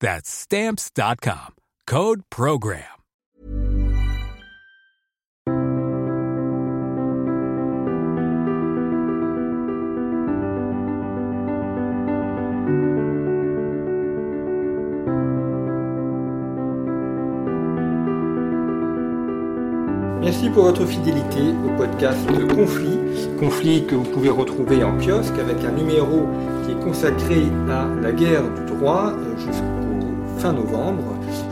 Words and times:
That's 0.00 0.28
Stamps.com. 0.28 1.54
Code 1.86 2.22
Program. 2.30 2.82
Merci 20.20 20.50
pour 20.50 20.64
votre 20.64 20.84
fidélité 20.84 21.54
au 21.64 21.76
podcast 21.78 22.18
Conflit. 22.52 22.98
Conflit 23.38 23.86
que 23.86 23.94
vous 23.94 24.10
pouvez 24.10 24.28
retrouver 24.28 24.82
en 24.82 24.98
kiosque 24.98 25.38
avec 25.38 25.64
un 25.64 25.70
numéro 25.70 26.26
qui 26.64 26.72
est 26.72 26.84
consacré 26.84 27.44
à 27.70 27.86
la 28.02 28.10
guerre 28.10 28.42
du 28.42 28.74
droit 28.74 29.12
jusqu'au 29.38 29.75
fin 30.46 30.52
novembre, 30.52 31.02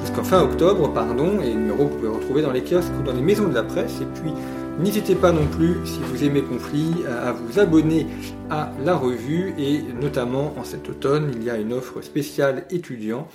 jusqu'en 0.03 0.23
fin 0.23 0.43
octobre, 0.43 0.93
pardon, 0.93 1.41
et 1.43 1.53
numéro 1.53 1.89
que 1.89 1.95
vous 1.95 1.99
pouvez 1.99 2.09
retrouver 2.09 2.43
dans 2.43 2.53
les 2.53 2.63
kiosques 2.63 2.93
ou 3.01 3.03
dans 3.03 3.13
les 3.13 3.23
maisons 3.23 3.49
de 3.49 3.55
la 3.55 3.65
presse. 3.65 4.01
Et 4.01 4.21
puis, 4.21 4.31
n'hésitez 4.79 5.17
pas 5.17 5.33
non 5.33 5.47
plus, 5.49 5.79
si 5.85 5.99
vous 5.99 6.23
aimez 6.23 6.43
Conflit, 6.43 6.93
à 7.09 7.33
vous 7.33 7.59
abonner 7.59 8.07
à 8.51 8.71
la 8.85 8.95
revue 8.95 9.53
et 9.59 9.83
notamment 10.01 10.55
en 10.57 10.63
cet 10.63 10.89
automne, 10.89 11.33
il 11.35 11.43
y 11.43 11.51
a 11.51 11.57
une 11.57 11.73
offre 11.73 12.03
spéciale 12.03 12.67
étudiant 12.71 13.27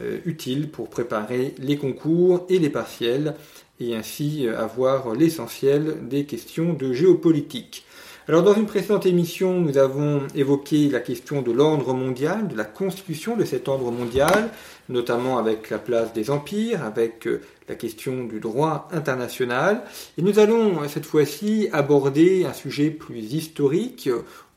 euh, 0.00 0.18
utile 0.24 0.68
pour 0.68 0.88
préparer 0.88 1.54
les 1.58 1.76
concours 1.76 2.44
et 2.48 2.58
les 2.58 2.70
partiels 2.70 3.34
et 3.78 3.94
ainsi 3.94 4.48
euh, 4.48 4.58
avoir 4.58 5.14
l'essentiel 5.14 6.08
des 6.08 6.24
questions 6.24 6.72
de 6.72 6.92
géopolitique. 6.92 7.84
Alors 8.26 8.42
dans 8.42 8.54
une 8.54 8.64
précédente 8.64 9.04
émission, 9.04 9.60
nous 9.60 9.76
avons 9.76 10.22
évoqué 10.34 10.88
la 10.88 11.00
question 11.00 11.42
de 11.42 11.52
l'ordre 11.52 11.92
mondial, 11.92 12.48
de 12.48 12.56
la 12.56 12.64
constitution 12.64 13.36
de 13.36 13.44
cet 13.44 13.68
ordre 13.68 13.90
mondial, 13.90 14.48
notamment 14.88 15.38
avec 15.38 15.70
la 15.70 15.78
place 15.78 16.12
des 16.12 16.30
empires, 16.30 16.84
avec 16.84 17.26
euh, 17.26 17.40
la 17.68 17.74
question 17.74 18.24
du 18.24 18.40
droit 18.40 18.88
international. 18.92 19.82
Et 20.18 20.22
nous 20.22 20.38
allons 20.38 20.82
euh, 20.82 20.88
cette 20.88 21.06
fois-ci 21.06 21.68
aborder 21.72 22.44
un 22.44 22.52
sujet 22.52 22.90
plus 22.90 23.34
historique, 23.34 24.08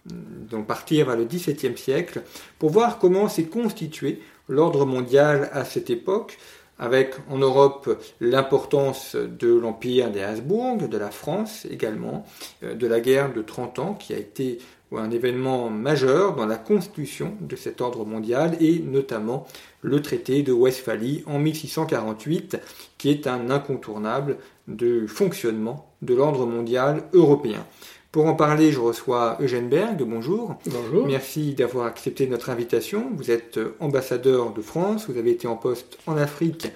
donc 0.05 0.67
partir 0.67 1.07
vers 1.07 1.17
le 1.17 1.25
XVIIe 1.25 1.77
siècle, 1.77 2.21
pour 2.59 2.69
voir 2.69 2.97
comment 2.97 3.27
s'est 3.27 3.45
constitué 3.45 4.21
l'ordre 4.47 4.85
mondial 4.85 5.49
à 5.51 5.65
cette 5.65 5.89
époque, 5.89 6.37
avec 6.79 7.15
en 7.29 7.37
Europe 7.37 8.01
l'importance 8.21 9.15
de 9.15 9.53
l'empire 9.53 10.11
des 10.11 10.21
Habsbourg, 10.21 10.87
de 10.87 10.97
la 10.97 11.09
France 11.09 11.65
également, 11.69 12.25
euh, 12.63 12.75
de 12.75 12.87
la 12.87 12.99
guerre 12.99 13.33
de 13.33 13.41
30 13.41 13.79
ans 13.79 13.93
qui 13.93 14.13
a 14.13 14.17
été 14.17 14.59
un 14.95 15.11
événement 15.11 15.69
majeur 15.69 16.35
dans 16.35 16.45
la 16.45 16.55
constitution 16.55 17.35
de 17.41 17.57
cet 17.57 17.81
ordre 17.81 18.05
mondial 18.05 18.55
et 18.61 18.79
notamment 18.79 19.45
le 19.87 20.01
traité 20.01 20.43
de 20.43 20.51
Westphalie 20.51 21.23
en 21.25 21.39
1648 21.39 22.59
qui 22.97 23.09
est 23.09 23.25
un 23.25 23.49
incontournable 23.49 24.37
de 24.67 25.07
fonctionnement 25.07 25.89
de 26.01 26.13
l'ordre 26.13 26.45
mondial 26.45 27.03
européen. 27.13 27.65
Pour 28.11 28.25
en 28.25 28.35
parler, 28.35 28.71
je 28.71 28.79
reçois 28.79 29.37
Eugène 29.41 29.69
Berg. 29.69 30.03
Bonjour. 30.03 30.55
Bonjour. 30.65 31.07
Merci 31.07 31.53
d'avoir 31.53 31.85
accepté 31.85 32.27
notre 32.27 32.49
invitation. 32.49 33.11
Vous 33.15 33.31
êtes 33.31 33.59
ambassadeur 33.79 34.53
de 34.53 34.61
France, 34.61 35.09
vous 35.09 35.17
avez 35.17 35.31
été 35.31 35.47
en 35.47 35.55
poste 35.55 35.97
en 36.05 36.17
Afrique 36.17 36.67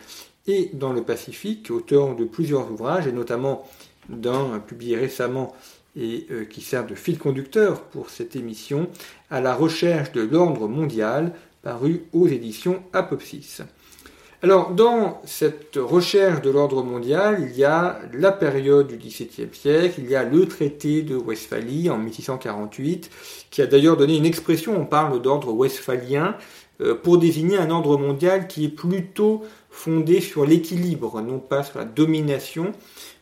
et 0.48 0.70
dans 0.74 0.94
le 0.94 1.04
Pacifique, 1.04 1.70
auteur 1.70 2.16
de 2.16 2.26
plusieurs 2.26 2.72
ouvrages 2.72 3.08
et 3.08 3.12
notamment 3.12 3.68
d'un 4.10 4.60
publié 4.60 4.98
récemment 4.98 5.56
et 5.96 6.26
euh, 6.32 6.46
qui 6.46 6.62
sert 6.62 6.86
de 6.86 6.96
fil 6.96 7.18
conducteur 7.18 7.82
pour 7.84 8.10
cette 8.10 8.36
émission, 8.36 8.88
à 9.30 9.42
la 9.42 9.54
recherche 9.54 10.12
de 10.14 10.22
l'ordre 10.22 10.68
mondial, 10.68 11.34
paru 11.62 12.04
aux 12.14 12.28
éditions 12.28 12.84
Apopsis. 12.94 13.62
Alors, 14.44 14.72
dans 14.72 15.22
cette 15.24 15.76
recherche 15.76 16.42
de 16.42 16.50
l'ordre 16.50 16.82
mondial, 16.82 17.48
il 17.48 17.56
y 17.56 17.64
a 17.64 18.00
la 18.12 18.32
période 18.32 18.88
du 18.88 18.98
XVIIe 18.98 19.50
siècle, 19.54 20.00
il 20.00 20.10
y 20.10 20.16
a 20.16 20.24
le 20.24 20.48
traité 20.48 21.04
de 21.04 21.16
Westphalie 21.16 21.92
en 21.92 22.00
1648, 22.00 23.12
qui 23.52 23.62
a 23.62 23.68
d'ailleurs 23.68 23.98
donné 23.98 24.18
une 24.18 24.26
expression, 24.26 24.76
on 24.76 24.86
parle 24.86 25.22
d'ordre 25.22 25.54
westphalien, 25.54 26.36
euh, 26.82 26.96
pour 26.96 27.20
désigner 27.20 27.58
un 27.58 27.70
ordre 27.70 27.98
mondial 27.98 28.48
qui 28.48 28.66
est 28.66 28.70
plutôt 28.70 29.44
fondé 29.70 30.22
sur 30.22 30.44
l'équilibre, 30.44 31.22
non 31.22 31.38
pas 31.38 31.62
sur 31.62 31.78
la 31.78 31.86
domination, 31.86 32.72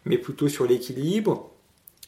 mais 0.06 0.18
plutôt 0.18 0.48
sur 0.48 0.66
l'équilibre. 0.66 1.50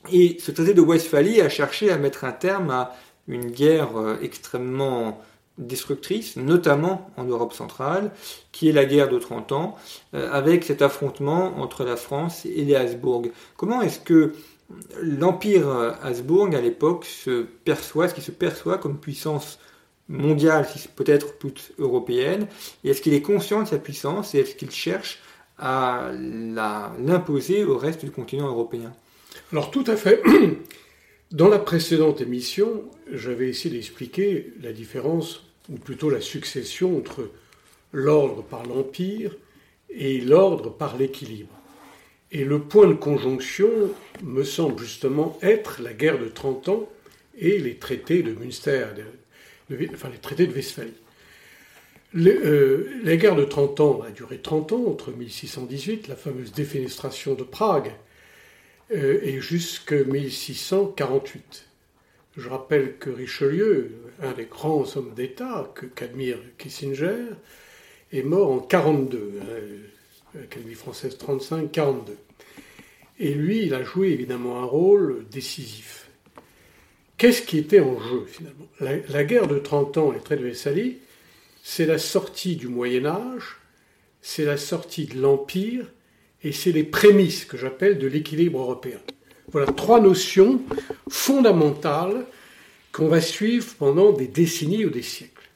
Et 0.09 0.37
ce 0.39 0.51
traité 0.51 0.73
de 0.73 0.81
Westphalie 0.81 1.41
a 1.41 1.49
cherché 1.49 1.91
à 1.91 1.97
mettre 1.97 2.23
un 2.23 2.31
terme 2.31 2.69
à 2.69 2.95
une 3.27 3.51
guerre 3.51 3.97
euh, 3.97 4.15
extrêmement 4.21 5.19
destructrice, 5.57 6.37
notamment 6.37 7.11
en 7.17 7.23
Europe 7.23 7.53
centrale, 7.53 8.11
qui 8.51 8.69
est 8.69 8.71
la 8.71 8.85
guerre 8.85 9.09
de 9.09 9.19
30 9.19 9.51
ans, 9.51 9.77
euh, 10.13 10.31
avec 10.31 10.63
cet 10.63 10.81
affrontement 10.81 11.59
entre 11.59 11.83
la 11.83 11.95
France 11.95 12.45
et 12.45 12.63
les 12.63 12.75
Habsbourg. 12.75 13.23
Comment 13.57 13.81
est-ce 13.81 13.99
que 13.99 14.33
l'empire 15.01 15.67
Habsbourg 16.01 16.49
à 16.53 16.61
l'époque 16.61 17.05
se 17.05 17.43
perçoit, 17.43 18.07
ce 18.07 18.13
qui 18.13 18.21
se 18.21 18.31
perçoit 18.31 18.77
comme 18.77 18.97
puissance 18.97 19.59
mondiale, 20.11 20.67
peut-être 20.95 21.37
toute 21.37 21.71
européenne, 21.79 22.47
et 22.83 22.89
est-ce 22.89 23.01
qu'il 23.01 23.13
est 23.13 23.21
conscient 23.21 23.63
de 23.63 23.67
sa 23.67 23.77
puissance 23.77 24.35
et 24.35 24.39
est-ce 24.39 24.55
qu'il 24.55 24.71
cherche 24.71 25.19
à 25.57 26.11
l'imposer 26.13 27.63
au 27.63 27.77
reste 27.77 28.03
du 28.03 28.11
continent 28.11 28.47
européen? 28.47 28.91
Alors 29.51 29.71
tout 29.71 29.83
à 29.87 29.95
fait. 29.95 30.21
Dans 31.31 31.47
la 31.47 31.59
précédente 31.59 32.19
émission, 32.19 32.83
j'avais 33.09 33.47
essayé 33.47 33.73
d'expliquer 33.73 34.51
la 34.61 34.73
différence, 34.73 35.45
ou 35.69 35.75
plutôt 35.75 36.09
la 36.09 36.19
succession 36.19 36.97
entre 36.97 37.29
l'ordre 37.93 38.43
par 38.43 38.65
l'empire 38.65 39.37
et 39.89 40.19
l'ordre 40.19 40.69
par 40.69 40.97
l'équilibre. 40.97 41.57
Et 42.33 42.43
le 42.43 42.59
point 42.59 42.85
de 42.85 42.95
conjonction 42.95 43.69
me 44.23 44.43
semble 44.43 44.79
justement 44.79 45.39
être 45.41 45.81
la 45.81 45.93
guerre 45.93 46.19
de 46.19 46.27
30 46.27 46.67
ans 46.67 46.89
et 47.37 47.59
les 47.59 47.75
traités 47.75 48.23
de 48.23 48.33
Münster, 48.33 48.87
enfin 49.93 50.09
les 50.09 50.17
traités 50.17 50.47
de 50.47 50.53
Westphalie. 50.53 50.91
Euh, 52.17 52.89
la 53.05 53.15
guerre 53.15 53.37
de 53.37 53.45
30 53.45 53.79
ans 53.79 54.01
a 54.01 54.11
duré 54.11 54.39
30 54.39 54.73
ans, 54.73 54.85
entre 54.85 55.11
1618, 55.11 56.09
la 56.09 56.17
fameuse 56.17 56.51
défenestration 56.51 57.35
de 57.35 57.43
Prague, 57.43 57.93
et 58.91 59.39
jusqu'à 59.39 60.03
1648. 60.03 61.65
Je 62.37 62.49
rappelle 62.49 62.97
que 62.97 63.09
Richelieu, 63.09 63.91
un 64.21 64.31
des 64.31 64.45
grands 64.45 64.85
hommes 64.95 65.13
d'État 65.15 65.71
que 65.75 65.85
qu'admire 65.85 66.37
Kissinger, 66.57 67.25
est 68.11 68.23
mort 68.23 68.51
en 68.51 68.59
42, 68.59 69.39
hein, 69.41 70.39
Académie 70.43 70.75
française 70.75 71.17
35-42. 71.17 72.11
Et 73.19 73.33
lui, 73.33 73.65
il 73.65 73.73
a 73.73 73.83
joué 73.83 74.09
évidemment 74.09 74.59
un 74.61 74.65
rôle 74.65 75.25
décisif. 75.29 76.09
Qu'est-ce 77.17 77.41
qui 77.41 77.57
était 77.57 77.81
en 77.81 77.99
jeu 77.99 78.25
finalement? 78.25 78.67
La, 78.79 79.23
guerre 79.23 79.47
de 79.47 79.59
30 79.59 79.97
ans, 79.97 80.11
les 80.11 80.19
traits 80.19 80.39
de 80.39 80.45
Westphalie, 80.45 80.97
c'est 81.61 81.85
la 81.85 81.99
sortie 81.99 82.55
du 82.55 82.67
Moyen 82.67 83.05
Âge, 83.05 83.57
c'est 84.21 84.45
la 84.45 84.57
sortie 84.57 85.05
de 85.05 85.21
l'Empire, 85.21 85.85
et 86.43 86.51
c'est 86.51 86.71
les 86.71 86.83
prémices 86.83 87.45
que 87.45 87.57
j'appelle 87.57 87.97
de 87.97 88.07
l'équilibre 88.07 88.59
européen. 88.59 88.99
Voilà 89.51 89.71
trois 89.71 89.99
notions 89.99 90.61
fondamentales 91.09 92.25
qu'on 92.91 93.07
va 93.07 93.21
suivre 93.21 93.73
pendant 93.77 94.11
des 94.11 94.27
décennies 94.27 94.85
ou 94.85 94.89
des 94.89 95.01
siècles. 95.01 95.49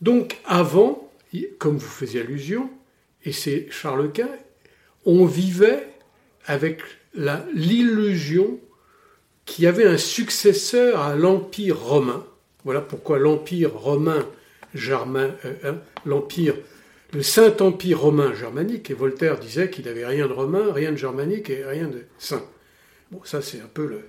Donc 0.00 0.38
avant, 0.44 1.10
comme 1.58 1.78
vous 1.78 1.88
faisiez 1.88 2.20
allusion, 2.20 2.70
et 3.24 3.32
c'est 3.32 3.68
Charles 3.70 4.12
Quint, 4.12 4.28
on 5.04 5.24
vivait 5.24 5.88
avec 6.46 6.82
l'illusion 7.14 8.58
qu'il 9.44 9.64
y 9.64 9.66
avait 9.66 9.86
un 9.86 9.98
successeur 9.98 11.00
à 11.00 11.14
l'Empire 11.14 11.78
romain. 11.78 12.24
Voilà 12.64 12.80
pourquoi 12.80 13.18
l'Empire 13.18 13.74
romain 13.74 14.26
germain, 14.74 15.30
euh, 15.44 15.54
hein, 15.64 15.76
l'Empire, 16.04 16.56
le 17.14 17.22
Saint-Empire 17.22 18.00
romain 18.00 18.34
germanique, 18.34 18.90
et 18.90 18.94
Voltaire 18.94 19.38
disait 19.38 19.70
qu'il 19.70 19.84
n'avait 19.84 20.06
rien 20.06 20.26
de 20.26 20.32
romain, 20.32 20.72
rien 20.72 20.90
de 20.92 20.96
germanique 20.96 21.48
et 21.48 21.64
rien 21.64 21.88
de 21.88 22.02
saint. 22.18 22.44
Bon, 23.12 23.20
ça 23.24 23.40
c'est 23.40 23.60
un 23.60 23.70
peu 23.72 23.86
le, 23.86 24.08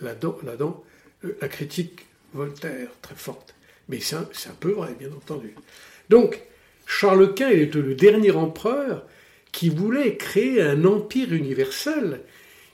la, 0.00 0.14
la 1.40 1.48
critique 1.48 2.06
Voltaire 2.34 2.88
très 3.02 3.14
forte. 3.14 3.54
Mais 3.88 4.00
c'est 4.00 4.16
un, 4.16 4.26
peu 4.60 4.72
vrai, 4.72 4.94
bien 4.98 5.08
entendu. 5.08 5.54
Donc, 6.10 6.42
Charles 6.86 7.34
Quint 7.34 7.48
est 7.48 7.74
le 7.74 7.94
dernier 7.94 8.32
empereur 8.32 9.06
qui 9.50 9.70
voulait 9.70 10.16
créer 10.16 10.60
un 10.60 10.84
empire 10.84 11.32
universel 11.32 12.20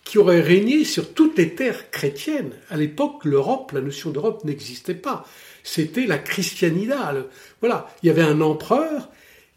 qui 0.02 0.18
aurait 0.18 0.40
régné 0.40 0.84
sur 0.84 1.14
toutes 1.14 1.38
les 1.38 1.54
terres 1.54 1.90
chrétiennes. 1.90 2.52
À 2.68 2.76
l'époque, 2.76 3.24
l'Europe, 3.24 3.72
la 3.72 3.80
notion 3.80 4.10
d'Europe 4.10 4.44
n'existait 4.44 4.94
pas. 4.94 5.24
C'était 5.62 6.06
la 6.06 6.18
christianida. 6.18 7.14
Voilà, 7.60 7.88
il 8.02 8.08
y 8.08 8.10
avait 8.10 8.22
un 8.22 8.40
empereur 8.40 9.08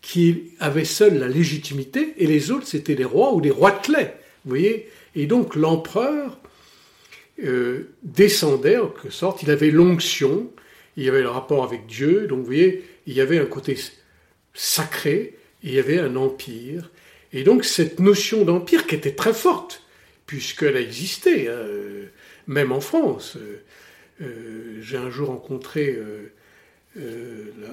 qui 0.07 0.53
avait 0.61 0.85
seul 0.85 1.19
la 1.19 1.27
légitimité 1.27 2.13
et 2.17 2.27
les 2.27 2.49
autres, 2.51 2.65
c'était 2.65 2.95
les 2.95 3.03
rois 3.03 3.33
ou 3.33 3.41
les 3.41 3.51
roitelets. 3.51 4.15
Vous 4.45 4.51
voyez 4.51 4.87
Et 5.17 5.25
donc 5.25 5.53
l'empereur 5.53 6.39
euh, 7.43 7.89
descendait 8.03 8.77
en 8.77 8.87
quelque 8.87 9.09
sorte, 9.09 9.43
il 9.43 9.51
avait 9.51 9.69
l'onction, 9.69 10.49
il 10.95 11.09
avait 11.09 11.23
le 11.23 11.29
rapport 11.29 11.61
avec 11.65 11.87
Dieu, 11.87 12.25
donc 12.27 12.39
vous 12.39 12.45
voyez, 12.45 12.85
il 13.05 13.15
y 13.15 13.19
avait 13.19 13.37
un 13.37 13.45
côté 13.45 13.77
sacré, 14.53 15.35
il 15.61 15.73
y 15.73 15.79
avait 15.79 15.99
un 15.99 16.15
empire. 16.15 16.89
Et 17.33 17.43
donc 17.43 17.65
cette 17.65 17.99
notion 17.99 18.45
d'empire 18.45 18.87
qui 18.87 18.95
était 18.95 19.11
très 19.11 19.33
forte, 19.33 19.83
puisqu'elle 20.25 20.77
a 20.77 20.81
existé, 20.81 21.49
hein, 21.49 21.65
même 22.47 22.71
en 22.71 22.79
France. 22.79 23.37
Euh, 24.21 24.79
j'ai 24.79 24.95
un 24.95 25.09
jour 25.09 25.27
rencontré 25.27 25.89
euh, 25.89 26.31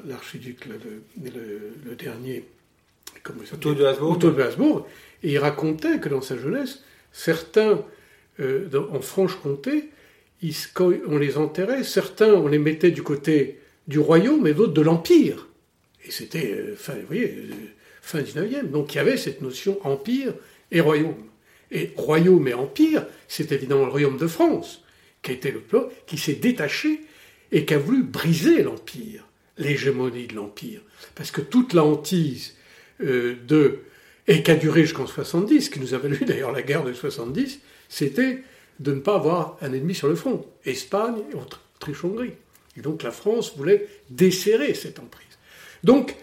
l'archiduc, 0.06 0.66
le, 0.66 1.94
dernier, 1.94 2.44
Otto 3.52 3.74
de 3.74 3.84
Habsbourg. 3.84 4.18
de 4.18 4.42
Habsbourg, 4.42 4.86
et 5.22 5.32
il 5.32 5.38
racontait 5.38 5.98
que 5.98 6.08
dans 6.08 6.20
sa 6.20 6.36
jeunesse, 6.36 6.82
certains 7.12 7.82
euh, 8.40 8.68
en 8.90 9.00
Franche-Comté, 9.00 9.90
quand 10.74 10.92
on 11.06 11.18
les 11.18 11.38
enterrait, 11.38 11.84
certains, 11.84 12.34
on 12.34 12.48
les 12.48 12.58
mettait 12.58 12.90
du 12.90 13.02
côté 13.02 13.60
du 13.88 13.98
royaume 13.98 14.46
et 14.46 14.54
d'autres 14.54 14.72
de 14.72 14.82
l'empire. 14.82 15.48
Et 16.04 16.10
c'était 16.10 16.52
euh, 16.52 16.76
fin, 16.76 16.94
vous 16.94 17.06
voyez, 17.06 17.34
euh, 17.36 17.54
fin 18.02 18.20
19e. 18.20 18.70
Donc 18.70 18.94
il 18.94 18.96
y 18.98 19.00
avait 19.00 19.16
cette 19.16 19.40
notion 19.40 19.78
empire 19.86 20.34
et 20.70 20.80
royaume. 20.80 21.24
Et 21.70 21.92
royaume 21.96 22.46
et 22.48 22.54
empire, 22.54 23.06
c'est 23.26 23.52
évidemment 23.52 23.86
le 23.86 23.90
royaume 23.90 24.18
de 24.18 24.26
France, 24.26 24.84
qui 25.22 25.30
a 25.30 25.34
été 25.34 25.50
le 25.50 25.60
plan, 25.60 25.88
qui 26.06 26.18
s'est 26.18 26.34
détaché 26.34 27.00
et 27.54 27.64
qui 27.64 27.72
a 27.72 27.78
voulu 27.78 28.02
briser 28.02 28.62
l'empire, 28.62 29.24
l'hégémonie 29.56 30.26
de 30.26 30.34
l'empire. 30.34 30.80
Parce 31.14 31.30
que 31.30 31.40
toute 31.40 31.72
la 31.72 31.84
hantise 31.84 32.54
de 33.00 33.78
et 34.26 34.42
qui 34.42 34.50
a 34.50 34.56
duré 34.56 34.82
jusqu'en 34.82 35.06
70, 35.06 35.68
qui 35.70 35.80
nous 35.80 35.94
a 35.94 35.98
valu 35.98 36.18
d'ailleurs 36.26 36.52
la 36.52 36.62
guerre 36.62 36.84
de 36.84 36.92
70, 36.92 37.60
c'était 37.88 38.42
de 38.80 38.92
ne 38.92 39.00
pas 39.00 39.14
avoir 39.14 39.56
un 39.60 39.72
ennemi 39.72 39.94
sur 39.94 40.08
le 40.08 40.16
front. 40.16 40.44
Espagne 40.64 41.22
et 41.30 41.36
Autriche-Hongrie. 41.36 42.32
Et 42.76 42.80
donc 42.80 43.02
la 43.02 43.12
France 43.12 43.56
voulait 43.56 43.86
desserrer 44.10 44.74
cette 44.74 44.98
emprise. 44.98 45.38
Donc, 45.84 46.16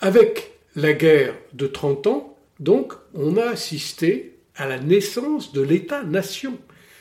avec 0.00 0.52
la 0.74 0.94
guerre 0.94 1.34
de 1.52 1.66
30 1.66 2.06
ans, 2.06 2.38
donc, 2.60 2.92
on 3.14 3.36
a 3.36 3.44
assisté 3.44 4.36
à 4.54 4.66
la 4.66 4.78
naissance 4.78 5.52
de 5.52 5.60
l'État-nation. 5.60 6.58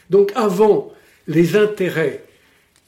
Donc, 0.10 0.32
avant 0.36 0.94
les 1.28 1.56
intérêts 1.56 2.24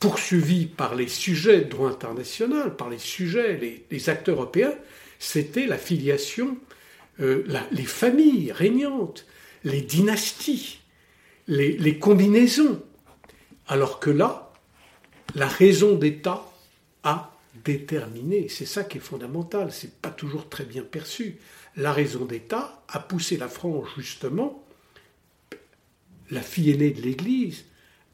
poursuivis 0.01 0.65
par 0.65 0.95
les 0.95 1.07
sujets 1.07 1.61
de 1.61 1.69
droit 1.69 1.89
international, 1.89 2.75
par 2.75 2.89
les 2.89 2.97
sujets, 2.97 3.85
les, 3.89 4.09
acteurs 4.09 4.35
européens, 4.35 4.73
c'était 5.19 5.67
la 5.67 5.77
filiation, 5.77 6.57
euh, 7.19 7.45
les 7.71 7.85
familles 7.85 8.51
régnantes, 8.51 9.27
les 9.63 9.81
dynasties, 9.81 10.79
les, 11.47 11.99
combinaisons. 11.99 12.81
Alors 13.67 13.99
que 13.99 14.09
là, 14.09 14.51
la 15.35 15.47
raison 15.47 15.95
d'État 15.95 16.51
a 17.03 17.37
déterminé. 17.63 18.49
C'est 18.49 18.65
ça 18.65 18.83
qui 18.83 18.97
est 18.97 19.01
fondamental, 19.01 19.71
c'est 19.71 20.01
pas 20.01 20.09
toujours 20.09 20.49
très 20.49 20.65
bien 20.65 20.81
perçu. 20.81 21.37
La 21.75 21.93
raison 21.93 22.25
d'État 22.25 22.83
a 22.87 22.99
poussé 22.99 23.37
la 23.37 23.47
France, 23.47 23.87
justement, 23.95 24.65
la 26.31 26.41
fille 26.41 26.71
aînée 26.71 26.89
de 26.89 27.03
l'Église, 27.03 27.65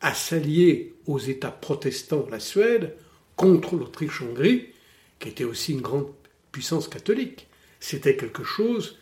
à 0.01 0.13
s'allier 0.13 0.95
aux 1.05 1.19
États 1.19 1.51
protestants, 1.51 2.27
la 2.29 2.39
Suède, 2.39 2.95
contre 3.35 3.75
l'Autriche-Hongrie, 3.75 4.73
qui 5.19 5.29
était 5.29 5.43
aussi 5.43 5.73
une 5.73 5.81
grande 5.81 6.11
puissance 6.51 6.87
catholique. 6.87 7.47
C'était 7.79 8.15
quelque 8.15 8.43
chose 8.43 8.97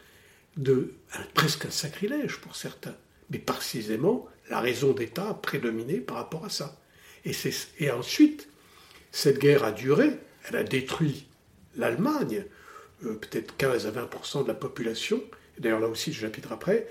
de 0.57 0.93
presque 1.33 1.65
un 1.65 1.71
sacrilège 1.71 2.37
pour 2.37 2.55
certains. 2.55 2.95
Mais 3.29 3.39
précisément, 3.39 4.27
la 4.49 4.59
raison 4.59 4.93
d'État 4.93 5.29
a 5.29 5.33
prédominé 5.33 5.99
par 5.99 6.17
rapport 6.17 6.45
à 6.45 6.49
ça. 6.49 6.79
Et, 7.25 7.31
et 7.79 7.91
ensuite, 7.91 8.47
cette 9.11 9.39
guerre 9.39 9.63
a 9.63 9.71
duré, 9.71 10.11
elle 10.47 10.57
a 10.57 10.63
détruit 10.63 11.27
l'Allemagne, 11.75 12.45
euh, 13.05 13.15
peut-être 13.15 13.55
15 13.57 13.87
à 13.87 13.91
20% 13.91 14.43
de 14.43 14.47
la 14.47 14.53
population. 14.53 15.23
D'ailleurs, 15.57 15.79
là 15.79 15.87
aussi, 15.87 16.13
je 16.13 16.21
chapitre 16.21 16.51
après. 16.51 16.87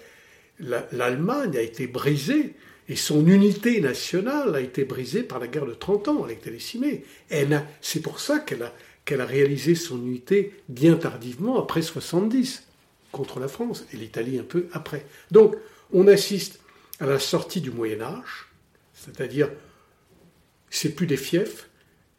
L'Allemagne 0.59 1.57
a 1.57 1.61
été 1.61 1.87
brisée 1.87 2.55
et 2.89 2.97
son 2.97 3.27
unité 3.27 3.81
nationale 3.81 4.55
a 4.55 4.61
été 4.61 4.85
brisée 4.85 5.23
par 5.23 5.39
la 5.39 5.49
guerre 5.49 5.67
de 5.67 5.75
30 5.75 6.09
ans. 6.09 6.23
Elle 6.25 6.31
a 6.31 6.35
été 6.35 6.51
décimée. 6.51 7.05
C'est 7.81 8.01
pour 8.01 8.21
ça 8.21 8.39
qu'elle 8.39 8.63
a, 8.63 9.25
réalisé 9.25 9.75
son 9.75 9.99
unité 9.99 10.53
bien 10.69 10.97
tardivement, 10.97 11.59
après 11.59 11.83
70 11.83 12.65
contre 13.13 13.41
la 13.41 13.49
France 13.49 13.85
et 13.93 13.97
l'Italie 13.97 14.39
un 14.39 14.45
peu 14.45 14.67
après. 14.73 15.07
Donc, 15.31 15.57
on 15.93 16.09
assiste 16.09 16.61
à 17.01 17.07
la 17.07 17.19
sortie 17.19 17.61
du 17.61 17.71
Moyen 17.71 18.01
Âge, 18.03 18.49
c'est-à-dire 18.93 19.51
c'est 20.69 20.95
plus 20.95 21.07
des 21.07 21.17
fiefs, 21.17 21.69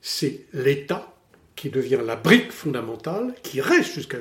c'est 0.02 0.46
l'État 0.54 1.14
qui 1.56 1.70
devient 1.70 2.00
la 2.06 2.16
brique 2.16 2.52
fondamentale, 2.52 3.36
qui 3.44 3.62
reste 3.62 3.94
jusqu'à 3.94 4.18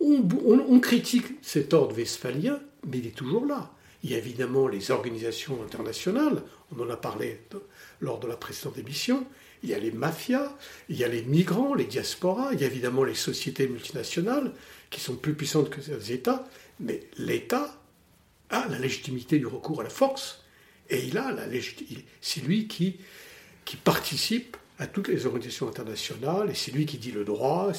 on, 0.00 0.22
on, 0.68 0.80
critique 0.80 1.26
cet 1.42 1.72
ordre 1.72 1.96
westphalien, 1.96 2.60
mais 2.86 2.98
il 2.98 3.06
est 3.06 3.16
toujours 3.16 3.46
là. 3.46 3.72
Il 4.06 4.12
y 4.12 4.14
a 4.14 4.18
évidemment 4.18 4.68
les 4.68 4.92
organisations 4.92 5.60
internationales, 5.64 6.40
on 6.70 6.80
en 6.80 6.88
a 6.90 6.96
parlé 6.96 7.40
lors 8.00 8.20
de 8.20 8.28
la 8.28 8.36
précédente 8.36 8.78
émission, 8.78 9.26
il 9.64 9.70
y 9.70 9.74
a 9.74 9.80
les 9.80 9.90
mafias, 9.90 10.56
il 10.88 10.96
y 10.96 11.02
a 11.02 11.08
les 11.08 11.22
migrants, 11.22 11.74
les 11.74 11.86
diasporas, 11.86 12.50
il 12.52 12.60
y 12.60 12.62
a 12.62 12.68
évidemment 12.68 13.02
les 13.02 13.16
sociétés 13.16 13.66
multinationales, 13.66 14.52
qui 14.90 15.00
sont 15.00 15.16
plus 15.16 15.34
puissantes 15.34 15.70
que 15.70 15.80
les 15.80 16.12
États, 16.12 16.46
mais 16.78 17.00
l'État 17.18 17.82
a 18.48 18.68
la 18.68 18.78
légitimité 18.78 19.40
du 19.40 19.46
recours 19.48 19.80
à 19.80 19.82
la 19.82 19.90
force, 19.90 20.44
et 20.88 21.04
il 21.04 21.18
a 21.18 21.32
la 21.32 21.48
c'est 22.20 22.44
lui 22.44 22.68
qui, 22.68 22.98
qui 23.64 23.76
participe 23.76 24.56
à 24.78 24.86
toutes 24.86 25.08
les 25.08 25.26
organisations 25.26 25.66
internationales, 25.66 26.48
et 26.48 26.54
c'est 26.54 26.70
lui 26.70 26.86
qui 26.86 26.98
dit 26.98 27.10
le 27.10 27.24
droit, 27.24 27.72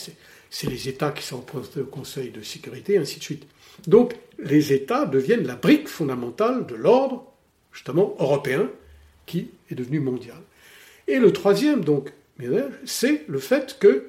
c'est 0.50 0.70
les 0.70 0.90
États 0.90 1.12
qui 1.12 1.24
sont 1.24 1.44
au 1.56 1.84
Conseil 1.84 2.32
de 2.32 2.42
sécurité, 2.42 2.94
et 2.94 2.98
ainsi 2.98 3.20
de 3.20 3.24
suite. 3.24 3.48
Donc 3.86 4.16
les 4.40 4.74
États 4.74 5.06
deviennent 5.06 5.46
la 5.46 5.56
brique 5.56 5.88
fondamentale 5.88 6.66
de 6.66 6.76
l'ordre, 6.76 7.26
justement, 7.72 8.16
européen, 8.20 8.70
qui 9.26 9.50
est 9.70 9.76
devenu 9.76 10.00
mondial. 10.00 10.38
Et 11.08 11.20
le 11.20 11.32
troisième, 11.32 11.84
donc, 11.84 12.12
c'est 12.86 13.24
le 13.28 13.40
fait 13.40 13.78
que 13.80 14.08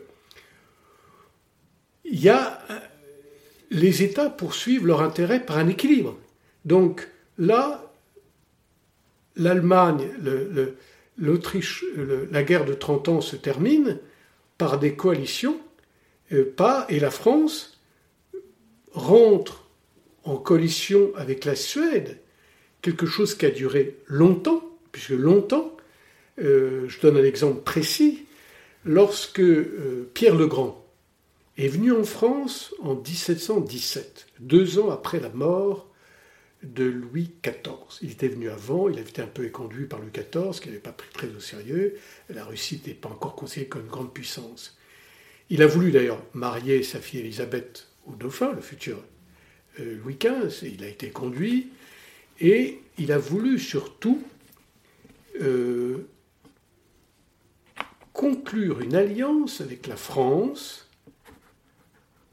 y 2.04 2.28
a 2.28 2.60
les 3.70 4.02
États 4.02 4.30
poursuivent 4.30 4.86
leur 4.86 5.02
intérêt 5.02 5.44
par 5.44 5.58
un 5.58 5.68
équilibre. 5.68 6.16
Donc 6.64 7.08
là, 7.38 7.92
l'Allemagne, 9.36 10.08
l'Autriche, 11.16 11.84
la 12.30 12.42
guerre 12.42 12.64
de 12.64 12.74
30 12.74 13.08
ans 13.08 13.20
se 13.20 13.36
termine 13.36 13.98
par 14.56 14.78
des 14.78 14.94
coalitions, 14.94 15.56
euh, 15.56 15.67
pas, 16.56 16.86
et 16.88 17.00
la 17.00 17.10
France 17.10 17.78
rentre 18.92 19.64
en 20.24 20.36
coalition 20.36 21.12
avec 21.16 21.44
la 21.44 21.56
Suède, 21.56 22.20
quelque 22.82 23.06
chose 23.06 23.34
qui 23.34 23.46
a 23.46 23.50
duré 23.50 23.96
longtemps, 24.06 24.62
puisque 24.92 25.10
longtemps, 25.10 25.76
euh, 26.40 26.88
je 26.88 27.00
donne 27.00 27.16
un 27.16 27.24
exemple 27.24 27.62
précis, 27.62 28.26
lorsque 28.84 29.40
euh, 29.40 30.08
Pierre 30.14 30.34
le 30.34 30.46
Grand, 30.46 30.84
est 31.56 31.68
venu 31.68 31.92
en 31.92 32.04
France 32.04 32.74
en 32.80 32.94
1717, 32.94 34.26
deux 34.38 34.78
ans 34.78 34.90
après 34.90 35.18
la 35.18 35.30
mort 35.30 35.88
de 36.62 36.84
Louis 36.84 37.30
XIV. 37.42 37.98
Il 38.02 38.12
était 38.12 38.28
venu 38.28 38.48
avant, 38.48 38.88
il 38.88 38.98
avait 38.98 39.08
été 39.08 39.22
un 39.22 39.26
peu 39.26 39.44
éconduit 39.44 39.86
par 39.86 39.98
Louis 39.98 40.10
XIV, 40.12 40.60
qui 40.60 40.68
n'avait 40.68 40.80
pas 40.80 40.92
pris 40.92 41.08
très 41.12 41.28
au 41.28 41.40
sérieux. 41.40 41.96
La 42.28 42.44
Russie 42.44 42.76
n'était 42.76 42.94
pas 42.94 43.08
encore 43.08 43.34
considérée 43.34 43.68
comme 43.68 43.82
une 43.82 43.88
grande 43.88 44.12
puissance. 44.12 44.77
Il 45.50 45.62
a 45.62 45.66
voulu 45.66 45.90
d'ailleurs 45.90 46.22
marier 46.34 46.82
sa 46.82 47.00
fille 47.00 47.20
Élisabeth 47.20 47.88
au 48.06 48.14
dauphin, 48.14 48.52
le 48.52 48.60
futur 48.60 49.02
Louis 49.78 50.18
XV, 50.20 50.68
il 50.74 50.82
a 50.82 50.88
été 50.88 51.10
conduit, 51.10 51.68
et 52.40 52.80
il 52.98 53.12
a 53.12 53.18
voulu 53.18 53.60
surtout 53.60 54.22
conclure 58.18 58.80
une 58.80 58.96
alliance 58.96 59.60
avec 59.60 59.86
la 59.86 59.94
France 59.94 60.88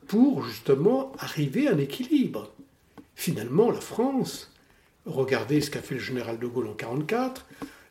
pour 0.08 0.44
justement 0.44 1.12
arriver 1.20 1.68
à 1.68 1.74
un 1.74 1.78
équilibre. 1.78 2.52
Finalement, 3.14 3.70
la 3.70 3.82
France, 3.82 4.52
regardez 5.06 5.62
ce 5.62 5.70
qu'a 5.70 5.84
fait 5.84 5.94
le 5.94 6.02
général 6.02 6.40
de 6.40 6.48
Gaulle 6.48 6.66
en 6.66 6.76
1944, 6.76 7.46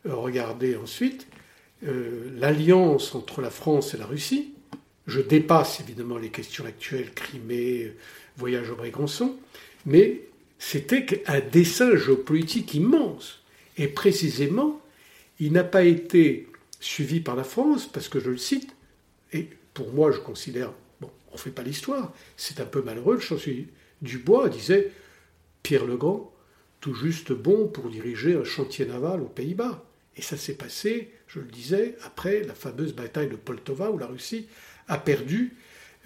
euh, 0.07 0.15
regardez 0.17 0.75
ensuite 0.75 1.29
euh, 1.87 2.31
l'alliance 2.37 3.15
entre 3.15 3.41
la 3.41 3.51
France 3.51 3.95
et 3.95 3.97
la 3.97 4.07
Russie. 4.07 4.54
Je 5.07 5.21
dépasse 5.21 5.81
évidemment 5.81 6.19
les 6.19 6.31
questions 6.31 6.65
actuelles, 6.65 7.13
Crimée, 7.13 7.93
voyage 8.37 8.71
au 8.71 8.77
Brégançon, 8.77 9.37
mais 9.87 10.23
c'était 10.59 11.23
un 11.27 11.41
dessin 11.41 11.97
géopolitique 11.97 12.75
immense. 12.75 13.43
Et 13.77 13.89
précisément, 13.89 14.81
il 15.41 15.53
n'a 15.53 15.65
pas 15.65 15.85
été 15.85 16.49
suivi 16.81 17.21
par 17.21 17.37
la 17.37 17.45
France, 17.45 17.87
parce 17.87 18.09
que 18.09 18.21
je 18.21 18.31
le 18.31 18.39
cite, 18.39 18.75
et 19.33 19.49
pour 19.75 19.93
moi 19.93 20.11
je 20.11 20.21
considère, 20.21 20.73
bon, 21.01 21.11
on 21.33 21.35
ne 21.35 21.41
fait 21.41 21.51
pas 21.51 21.63
l'histoire, 21.63 22.13
c'est 22.37 22.61
un 22.61 22.67
peu 22.67 22.83
malheureux, 22.83 23.15
le 23.15 23.21
chancelier 23.21 23.69
Dubois 24.01 24.49
disait 24.49 24.93
Pierre 25.63 25.87
le 25.87 25.97
Grand, 25.97 26.33
tout 26.81 26.95
juste 26.95 27.33
bon 27.33 27.67
pour 27.69 27.89
diriger 27.89 28.35
un 28.35 28.45
chantier 28.45 28.85
naval 28.85 29.23
aux 29.23 29.29
Pays-Bas. 29.29 29.83
Et 30.17 30.23
ça 30.23 30.37
s'est 30.37 30.55
passé, 30.55 31.11
je 31.27 31.41
le 31.41 31.47
disais, 31.47 31.97
après 32.05 32.43
la 32.43 32.55
fameuse 32.55 32.95
bataille 32.95 33.29
de 33.29 33.37
Poltova 33.37 33.91
où 33.91 33.99
la 33.99 34.07
Russie 34.07 34.47
a 34.89 34.99
perdu, 34.99 35.57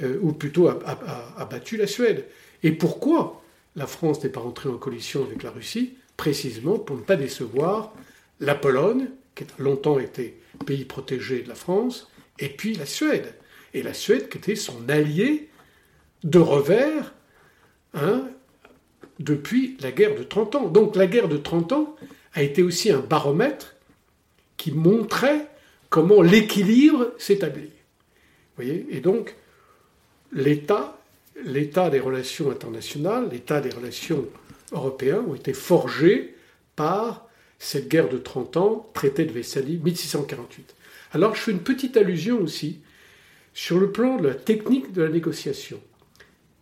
euh, 0.01 0.19
ou 0.21 0.33
plutôt 0.33 0.69
a, 0.69 1.49
battu 1.51 1.77
la 1.77 1.87
Suède. 1.87 2.25
Et 2.63 2.73
pourquoi 2.73 3.43
la 3.77 3.87
France 3.87 4.23
n'est 4.23 4.31
pas 4.31 4.41
rentrée 4.41 4.69
en 4.69 4.77
coalition 4.77 5.25
avec 5.25 5.43
la 5.43 5.51
Russie? 5.51 5.95
Précisément 6.17 6.79
pour 6.79 6.97
ne 6.97 7.03
pas 7.03 7.17
décevoir 7.17 7.93
la 8.41 8.55
Pologne, 8.55 9.09
qui 9.35 9.45
a 9.45 9.47
longtemps 9.63 9.99
été 9.99 10.41
pays 10.67 10.85
protégé 10.85 11.43
de 11.43 11.49
la 11.49 11.55
France, 11.55 12.09
et 12.39 12.49
puis 12.49 12.75
la 12.75 12.87
Suède. 12.87 13.35
Et 13.75 13.83
la 13.83 13.95
Suède 13.95 14.29
qui 14.29 14.39
était 14.39 14.57
son 14.57 14.89
allié 14.89 15.49
de 16.25 16.39
revers 16.39 17.15
hein, 17.95 18.29
depuis 19.19 19.77
la 19.81 19.93
guerre 19.93 20.17
de 20.17 20.23
30 20.23 20.55
ans. 20.55 20.69
Donc 20.69 20.97
la 20.97 21.07
guerre 21.07 21.29
de 21.29 21.37
30 21.37 21.73
ans 21.73 21.97
a 22.35 22.43
été 22.43 22.63
aussi 22.63 22.91
un 22.91 23.01
baromètre 23.01 23.77
qui 24.57 24.73
montrait 24.73 25.49
comment 25.89 26.23
l'équilibre 26.23 27.13
s'établit. 27.19 27.71
Et 28.61 29.01
donc 29.01 29.37
l'État, 30.33 30.99
l'état 31.45 31.91
des 31.91 32.01
relations 32.01 32.51
internationales, 32.51 33.29
l'état 33.31 33.61
des 33.61 33.71
relations 33.71 34.27
européennes 34.73 35.25
ont 35.29 35.35
été 35.35 35.53
forgés 35.53 36.35
par 36.77 37.29
cette 37.59 37.89
guerre 37.89 38.09
de 38.09 38.19
30 38.19 38.57
ans, 38.57 38.91
traité 38.95 39.25
de 39.25 39.33
Vessalie, 39.33 39.79
1648. 39.79 40.75
Alors 41.13 41.35
je 41.35 41.41
fais 41.41 41.53
une 41.53 41.63
petite 41.63 41.97
allusion 41.97 42.41
aussi 42.41 42.81
sur 43.55 43.79
le 43.79 43.91
plan 43.91 44.17
de 44.17 44.29
la 44.29 44.35
technique 44.35 44.93
de 44.93 45.03
la 45.03 45.09
négociation. 45.09 45.81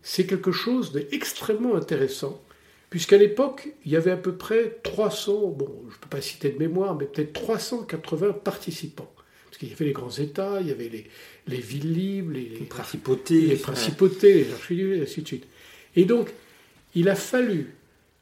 C'est 0.01 0.25
quelque 0.25 0.51
chose 0.51 0.93
d'extrêmement 0.93 1.75
intéressant, 1.75 2.41
puisqu'à 2.89 3.17
l'époque, 3.17 3.69
il 3.85 3.91
y 3.91 3.95
avait 3.97 4.11
à 4.11 4.17
peu 4.17 4.33
près 4.33 4.79
300, 4.83 5.47
bon, 5.49 5.69
je 5.89 5.95
ne 5.95 5.99
peux 5.99 6.09
pas 6.09 6.21
citer 6.21 6.49
de 6.49 6.57
mémoire, 6.57 6.95
mais 6.95 7.05
peut-être 7.05 7.33
380 7.33 8.33
participants. 8.33 9.11
Parce 9.57 9.61
qu'il 9.61 9.69
y 9.69 9.73
avait 9.73 9.85
les 9.85 9.93
grands 9.93 10.11
États, 10.11 10.61
il 10.61 10.67
y 10.67 10.71
avait 10.71 10.91
les, 11.47 11.57
villes 11.57 11.91
libres, 11.91 12.33
les, 12.33 12.65
principautés, 12.65 13.41
les 13.41 13.55
principautés, 13.55 14.43
les 14.43 14.53
archiducs, 14.53 14.99
et 14.99 15.01
ainsi 15.01 15.23
de 15.23 15.27
suite. 15.27 15.47
Et 15.95 16.05
donc, 16.05 16.31
il 16.93 17.09
a 17.09 17.15
fallu 17.15 17.73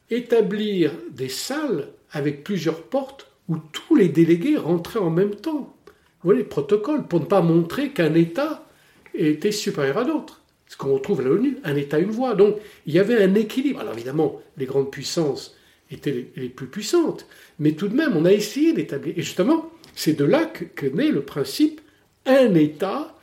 établir 0.09 0.93
des 1.11 1.27
salles 1.27 1.89
avec 2.11 2.45
plusieurs 2.45 2.83
portes 2.83 3.29
où 3.49 3.57
tous 3.57 3.95
les 3.97 4.07
délégués 4.07 4.55
rentraient 4.55 5.01
en 5.01 5.09
même 5.09 5.35
temps. 5.35 5.75
Vous 6.23 6.29
voyez, 6.29 6.45
protocole, 6.45 7.05
pour 7.05 7.19
ne 7.19 7.25
pas 7.25 7.41
montrer 7.41 7.89
qu'un 7.89 8.13
État 8.13 8.65
était 9.13 9.51
supérieur 9.51 9.97
à 9.97 10.05
d'autres. 10.05 10.39
Ce 10.67 10.77
qu'on 10.77 10.93
retrouve 10.93 11.19
à 11.19 11.23
l'ONU, 11.23 11.57
un 11.65 11.75
État, 11.75 11.99
une 11.99 12.11
voix. 12.11 12.35
Donc, 12.35 12.59
il 12.85 12.93
y 12.93 12.99
avait 12.99 13.21
un 13.21 13.35
équilibre. 13.35 13.81
Alors, 13.81 13.93
évidemment, 13.93 14.41
les 14.55 14.65
grandes 14.67 14.89
puissances 14.89 15.53
étaient 15.91 16.29
les, 16.37 16.47
plus 16.47 16.67
puissantes, 16.67 17.27
mais 17.59 17.73
tout 17.73 17.89
de 17.89 17.95
même, 17.95 18.15
on 18.15 18.23
a 18.23 18.31
essayé 18.31 18.71
d'établir. 18.71 19.15
Et 19.17 19.21
justement, 19.21 19.69
c'est 19.95 20.13
de 20.13 20.25
là 20.25 20.45
que, 20.45 20.85
naît 20.85 21.11
le 21.11 21.21
principe 21.21 21.81
un 22.25 22.53
État, 22.55 23.17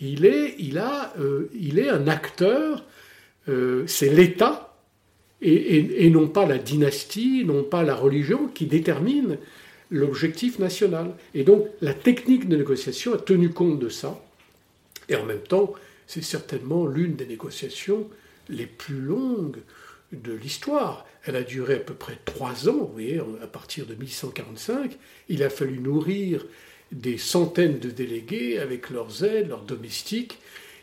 il 0.00 0.24
est, 0.24 0.54
il 0.58 0.78
a, 0.78 1.14
euh, 1.18 1.50
il 1.58 1.78
est 1.78 1.88
un 1.88 2.06
acteur, 2.08 2.84
euh, 3.48 3.84
c'est 3.86 4.08
l'État 4.08 4.66
et, 5.42 6.08
non 6.10 6.28
pas 6.28 6.46
la 6.46 6.58
dynastie, 6.58 7.44
non 7.44 7.62
pas 7.62 7.82
la 7.82 7.94
religion 7.94 8.48
qui 8.48 8.66
détermine 8.66 9.38
l'objectif 9.90 10.58
national. 10.58 11.14
Et 11.34 11.44
donc 11.44 11.66
la 11.80 11.94
technique 11.94 12.48
de 12.48 12.56
négociation 12.56 13.14
a 13.14 13.18
tenu 13.18 13.50
compte 13.50 13.78
de 13.78 13.88
ça. 13.88 14.18
Et 15.08 15.16
en 15.16 15.24
même 15.24 15.42
temps, 15.42 15.74
c'est 16.06 16.24
certainement 16.24 16.86
l'une 16.86 17.16
des 17.16 17.26
négociations 17.26 18.08
les 18.48 18.66
plus 18.66 19.00
longues 19.00 19.58
de 20.12 20.32
l'histoire. 20.32 21.06
Elle 21.24 21.36
a 21.36 21.42
duré 21.42 21.74
à 21.74 21.80
peu 21.80 21.94
près 21.94 22.18
trois 22.24 22.68
ans, 22.68 22.76
vous 22.76 22.92
voyez, 22.92 23.20
à 23.42 23.46
partir 23.46 23.86
de 23.86 23.94
1145. 23.94 24.96
Il 25.28 25.42
a 25.42 25.50
fallu 25.50 25.78
nourrir 25.78 26.46
des 26.92 27.18
centaines 27.18 27.78
de 27.78 27.90
délégués 27.90 28.58
avec 28.58 28.90
leurs 28.90 29.24
aides, 29.24 29.48
leurs 29.48 29.64
domestiques, 29.64 30.38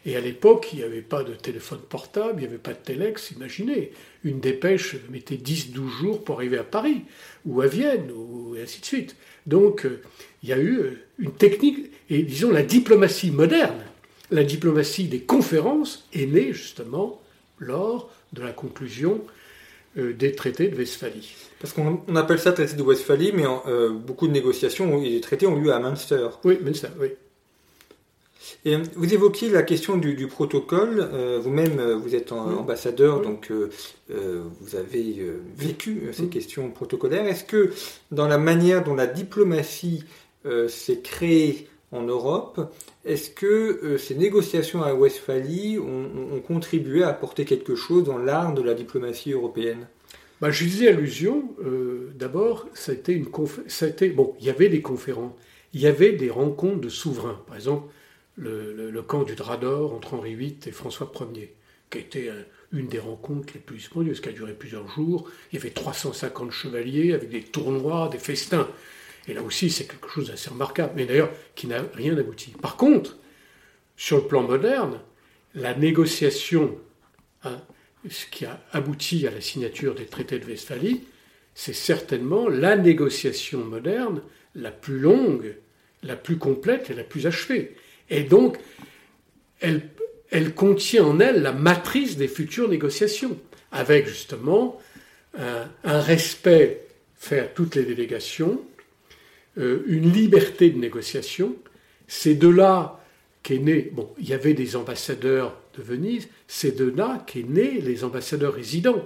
et 0.06 0.18
à 0.18 0.20
l'époque, 0.20 0.70
il 0.74 0.80
n'y 0.80 0.84
avait 0.84 1.01
pas 1.01 1.24
de 1.24 1.34
téléphone 1.34 1.80
portable, 1.80 2.34
il 2.38 2.39
n'y 2.42 2.48
avait 2.48 2.58
pas 2.58 2.74
de 2.74 2.84
téléx, 2.84 3.32
imaginez. 3.32 3.94
Une 4.25 4.42
dépêche 4.42 4.98
mettait 5.10 5.36
10-12 5.36 5.89
jours 5.89 6.24
pour 6.24 6.36
arriver 6.36 6.58
à 6.58 6.65
Paris, 6.65 7.03
ou 7.46 7.62
à 7.62 7.68
Vienne, 7.68 8.12
ou, 8.12 8.56
et 8.58 8.63
ainsi 8.63 8.82
de 8.82 8.86
suite. 8.86 9.15
Donc, 9.48 9.86
euh, 9.86 10.01
il 10.42 10.50
y 10.50 10.53
a 10.53 10.58
eu 10.58 10.77
euh, 10.77 10.92
une 11.20 11.32
technique, 11.32 11.89
et 12.10 12.24
disons 12.24 12.51
la 12.51 12.63
diplomatie 12.63 13.32
moderne, 13.32 13.82
la 14.30 14.44
diplomatie 14.44 15.06
des 15.06 15.22
conférences 15.22 16.08
est 16.13 16.25
née 16.25 16.51
justement 16.51 17.22
lors 17.60 18.12
de 18.33 18.41
la 18.41 18.51
conclusion 18.51 19.21
euh, 19.97 20.13
des 20.13 20.33
traités 20.33 20.67
de 20.67 20.75
Westphalie. 20.75 21.35
Parce 21.59 21.73
qu'on 21.73 22.03
appelle 22.15 22.39
ça 22.39 22.51
traité 22.51 22.75
de 22.75 22.83
Westphalie, 22.83 23.31
mais 23.33 23.45
beaucoup 24.05 24.27
de 24.27 24.33
négociations 24.33 25.01
et 25.01 25.09
des 25.11 25.21
traités 25.21 25.47
ont 25.47 25.55
lieu 25.55 25.71
à 25.71 25.79
Münster. 25.79 26.27
Oui, 26.43 26.59
Münster, 26.61 26.89
oui. 26.99 27.11
Et 28.65 28.75
euh, 28.75 28.79
vous 28.95 29.13
évoquiez 29.13 29.49
la 29.49 29.63
question 29.63 29.97
du, 29.97 30.27
protocole. 30.27 31.09
Euh, 31.13 31.39
vous-même, 31.41 31.79
euh, 31.79 31.95
vous 31.95 32.15
êtes 32.15 32.31
ambassadeur, 32.31 33.21
donc 33.21 33.51
vous 34.11 34.75
avez 34.75 35.25
vécu 35.57 36.09
ces 36.13 36.27
questions 36.27 36.69
protocolaires. 36.69 37.25
Est-ce 37.25 37.43
que 37.43 37.71
dans 38.11 38.27
la 38.27 38.37
manière 38.37 38.83
dont 38.83 38.93
la 38.93 39.07
diplomatie 39.07 40.03
s'est 40.67 40.99
créée 40.99 41.67
en 41.93 42.01
Europe, 42.03 42.73
est-ce 43.05 43.29
que 43.29 43.97
ces 43.97 44.15
négociations 44.15 44.83
à 44.83 44.93
Westphalie 44.93 45.77
ont, 45.79 46.41
contribué 46.45 47.03
à 47.03 47.09
apporter 47.09 47.45
quelque 47.45 47.75
chose 47.75 48.03
dans 48.03 48.17
l'art 48.17 48.53
de 48.53 48.62
la 48.62 48.73
diplomatie 48.73 49.31
européenne? 49.31 49.88
Bah, 50.41 50.51
Je 50.51 50.65
disais 50.65 50.89
allusion. 50.89 51.50
D'abord, 52.15 52.67
ça 52.73 52.91
a 52.91 52.95
été, 52.95 53.19
bon, 54.09 54.35
il 54.39 54.45
y 54.45 54.50
avait 54.50 54.69
des 54.69 54.81
conférences, 54.81 55.33
il 55.73 55.81
y 55.81 55.88
avait 55.88 56.13
des 56.13 56.29
rencontres 56.29 56.81
de 56.81 56.89
souverains. 56.89 57.41
Par 57.47 57.55
exemple, 57.55 57.88
le, 58.35 59.01
camp 59.01 59.23
du 59.23 59.35
Drap 59.35 59.57
d'Or 59.57 59.93
entre 59.93 60.15
Henri 60.15 60.35
VIII 60.35 60.57
et 60.65 60.71
François 60.71 61.12
Ier, 61.35 61.53
qui 61.89 61.97
a 61.97 62.01
été 62.01 62.31
une 62.73 62.88
des 62.88 63.00
rencontres 63.00 63.53
les 63.53 63.59
plus 63.59 63.79
splendeuses, 63.79 64.19
qui 64.19 64.29
a 64.29 64.31
duré 64.31 64.53
plusieurs 64.53 64.88
jours. 64.89 65.29
Il 65.51 65.55
y 65.55 65.62
avait 65.62 65.69
350 65.69 66.51
chevaliers 66.51 67.13
avec 67.13 67.29
des 67.29 67.43
tournois, 67.43 68.09
des 68.12 68.17
festins. 68.17 68.67
Et 69.27 69.34
là 69.34 69.42
aussi, 69.42 69.70
c'est 69.70 69.86
quelque 69.86 70.10
chose 70.10 70.27
d'assez 70.27 70.50
remarquable, 70.50 70.94
mais 70.96 71.06
d'ailleurs 71.06 71.32
qui 71.56 71.68
n'a 71.68 71.82
rien 71.94 72.18
abouti. 72.18 72.51
Par 72.62 72.75
contre, 72.75 73.18
sur 73.96 74.18
le 74.18 74.24
plan 74.24 74.44
moderne, 74.44 75.00
la 75.56 75.75
négociation, 75.75 76.77
hein, 77.44 77.62
ce 78.10 78.25
qui 78.25 78.46
a 78.46 78.62
abouti 78.72 79.25
à 79.27 79.32
la 79.32 79.42
signature 79.42 79.96
des 79.96 80.06
traités 80.06 80.39
de 80.39 80.46
Westphalie, 80.46 81.03
c'est 81.56 81.74
certainement 81.74 82.50
la 82.50 82.75
négociation 82.75 83.63
moderne 83.63 84.22
la 84.56 84.72
plus 84.72 85.00
longue, 85.00 85.56
la 86.01 86.15
plus 86.15 86.38
complète 86.38 86.89
et 86.89 86.94
la 86.94 87.03
plus 87.03 87.27
achevée. 87.27 87.75
Et 88.10 88.24
donc, 88.24 88.58
elle, 89.60 90.53
contient 90.56 91.06
en 91.06 91.20
elle 91.20 91.42
la 91.42 91.53
matrice 91.53 92.18
des 92.18 92.27
futures 92.27 92.68
négociations, 92.68 93.38
avec 93.72 94.08
justement 94.08 94.80
un, 95.38 95.68
respect 95.84 96.88
faire 97.15 97.53
toutes 97.53 97.75
les 97.75 97.84
délégations, 97.84 98.62
euh, 98.62 98.73
une 99.57 100.12
liberté 100.12 100.69
de 100.69 100.79
négociation. 100.79 101.55
C'est 102.07 102.36
de 102.36 102.48
là 102.48 103.03
qu'est 103.43 103.60
né, 103.60 103.91
bon, 103.91 104.10
il 104.17 104.27
y 104.29 104.33
avait 104.33 104.53
des 104.53 104.75
ambassadeurs 104.75 105.55
de 105.77 105.83
Venise, 105.83 106.27
c'est 106.48 106.75
de 106.75 106.86
là 106.86 107.24
qu'est 107.27 107.48
né 107.48 107.81
les 107.81 108.03
ambassadeurs 108.03 108.53
résidents, 108.53 109.05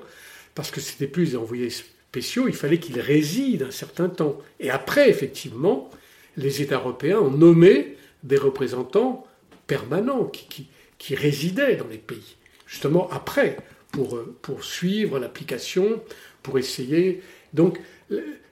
parce 0.56 0.72
que 0.72 0.80
c'était 0.80 1.08
plus 1.08 1.32
des 1.32 1.38
envoyés 1.38 1.70
spéciaux, 1.70 2.48
il 2.48 2.54
fallait 2.54 2.80
qu'ils 2.80 3.00
résident 3.00 3.66
un 3.66 3.72
certain 3.72 4.10
temps. 4.10 4.40
Et 4.60 4.70
après, 4.70 5.10
effectivement, 5.10 5.90
les 6.38 6.62
États 6.62 6.78
européens 6.78 7.20
ont 7.20 7.32
nommé 7.32 7.98
des 8.24 8.38
représentants 8.38 9.26
permanents 9.66 10.26
qui, 10.26 10.70
résidaient 11.16 11.76
dans 11.76 11.88
les 11.88 11.98
pays. 11.98 12.36
Justement, 12.68 13.10
après, 13.12 13.58
pour, 13.92 14.20
pour 14.42 14.64
suivre 14.64 15.20
l'application, 15.20 16.02
pour 16.44 16.60
essayer. 16.60 17.22
Donc, 17.54 17.80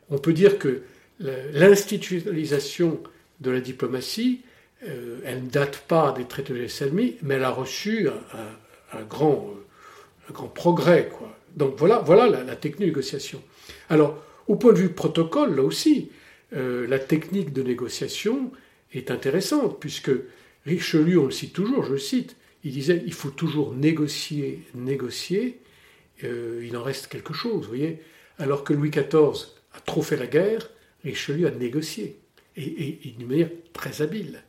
on 0.10 0.18
peut 0.18 0.34
dire 0.34 0.58
que 0.58 0.84
l'institutionnalisation 1.20 3.02
de 3.40 3.52
la 3.52 3.62
diplomatie, 3.62 4.42
euh, 4.88 5.20
elle 5.26 5.44
ne 5.44 5.50
date 5.50 5.80
pas 5.88 6.12
des 6.12 6.26
traités 6.26 6.54
de 6.54 6.68
Salmi, 6.68 7.16
mais 7.22 7.36
elle 7.36 7.44
a 7.44 7.50
reçu 7.50 8.08
un, 8.94 9.04
grand, 9.04 9.54
un 10.30 10.34
grand 10.34 10.48
progrès. 10.48 11.10
Quoi. 11.12 11.36
Donc 11.56 11.76
voilà, 11.78 12.00
voilà 12.00 12.28
la, 12.28 12.56
technique 12.56 12.82
de 12.82 12.86
négociation. 12.88 13.42
Alors, 13.90 14.22
au 14.48 14.56
point 14.56 14.74
de 14.74 14.78
vue 14.78 14.90
protocole, 14.90 15.56
là 15.56 15.64
aussi, 15.64 16.12
euh, 16.56 16.86
la 16.88 17.00
technique 17.00 17.54
de 17.54 17.64
négociation 17.64 18.52
est 18.94 19.12
intéressante, 19.12 19.80
puisque 19.80 20.12
Richelieu, 20.66 21.20
on 21.20 21.26
le 21.26 21.32
cite 21.32 21.54
toujours, 21.54 21.84
je 21.84 21.94
le 21.94 21.98
cite, 21.98 22.36
il 22.64 22.72
disait 22.72 23.02
il 23.06 23.14
faut 23.14 23.30
toujours 23.30 23.74
négocier, 23.74 24.64
négocier, 24.74 25.60
euh, 26.24 26.66
il 26.66 26.76
en 26.78 26.84
reste 26.84 27.08
quelque 27.08 27.34
chose, 27.34 27.64
vous 27.64 27.70
voyez. 27.70 28.02
Alors 28.38 28.64
que 28.64 28.74
Louis 28.74 28.90
XIV 28.90 29.48
a 29.74 29.80
trop 29.86 30.02
fait 30.02 30.18
la 30.18 30.28
guerre, 30.28 30.70
Richelieu 31.06 31.48
a 31.48 31.52
négocié, 31.52 32.20
et, 32.58 33.00
et 33.08 33.16
d'une 33.18 33.28
manière 33.28 33.50
très 33.74 34.02
habile. 34.02 34.44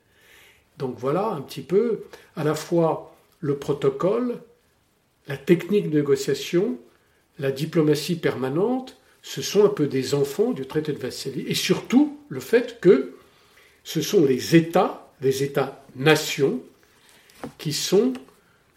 Donc 0.78 0.98
voilà 0.98 1.28
un 1.28 1.40
petit 1.40 1.62
peu 1.62 2.00
à 2.34 2.44
la 2.44 2.54
fois 2.54 3.16
le 3.40 3.56
protocole, 3.56 4.38
la 5.28 5.36
technique 5.36 5.90
de 5.90 5.98
négociation, 5.98 6.78
la 7.38 7.52
diplomatie 7.52 8.16
permanente, 8.16 8.96
ce 9.22 9.42
sont 9.42 9.64
un 9.64 9.68
peu 9.68 9.86
des 9.86 10.14
enfants 10.14 10.52
du 10.52 10.66
traité 10.66 10.92
de 10.92 10.98
Vassili, 10.98 11.44
et 11.48 11.54
surtout 11.54 12.18
le 12.28 12.40
fait 12.40 12.80
que 12.80 13.14
ce 13.82 14.00
sont 14.00 14.24
les 14.24 14.56
États, 14.56 15.12
les 15.20 15.42
États-nations, 15.42 16.60
qui 17.58 17.72
sont 17.72 18.12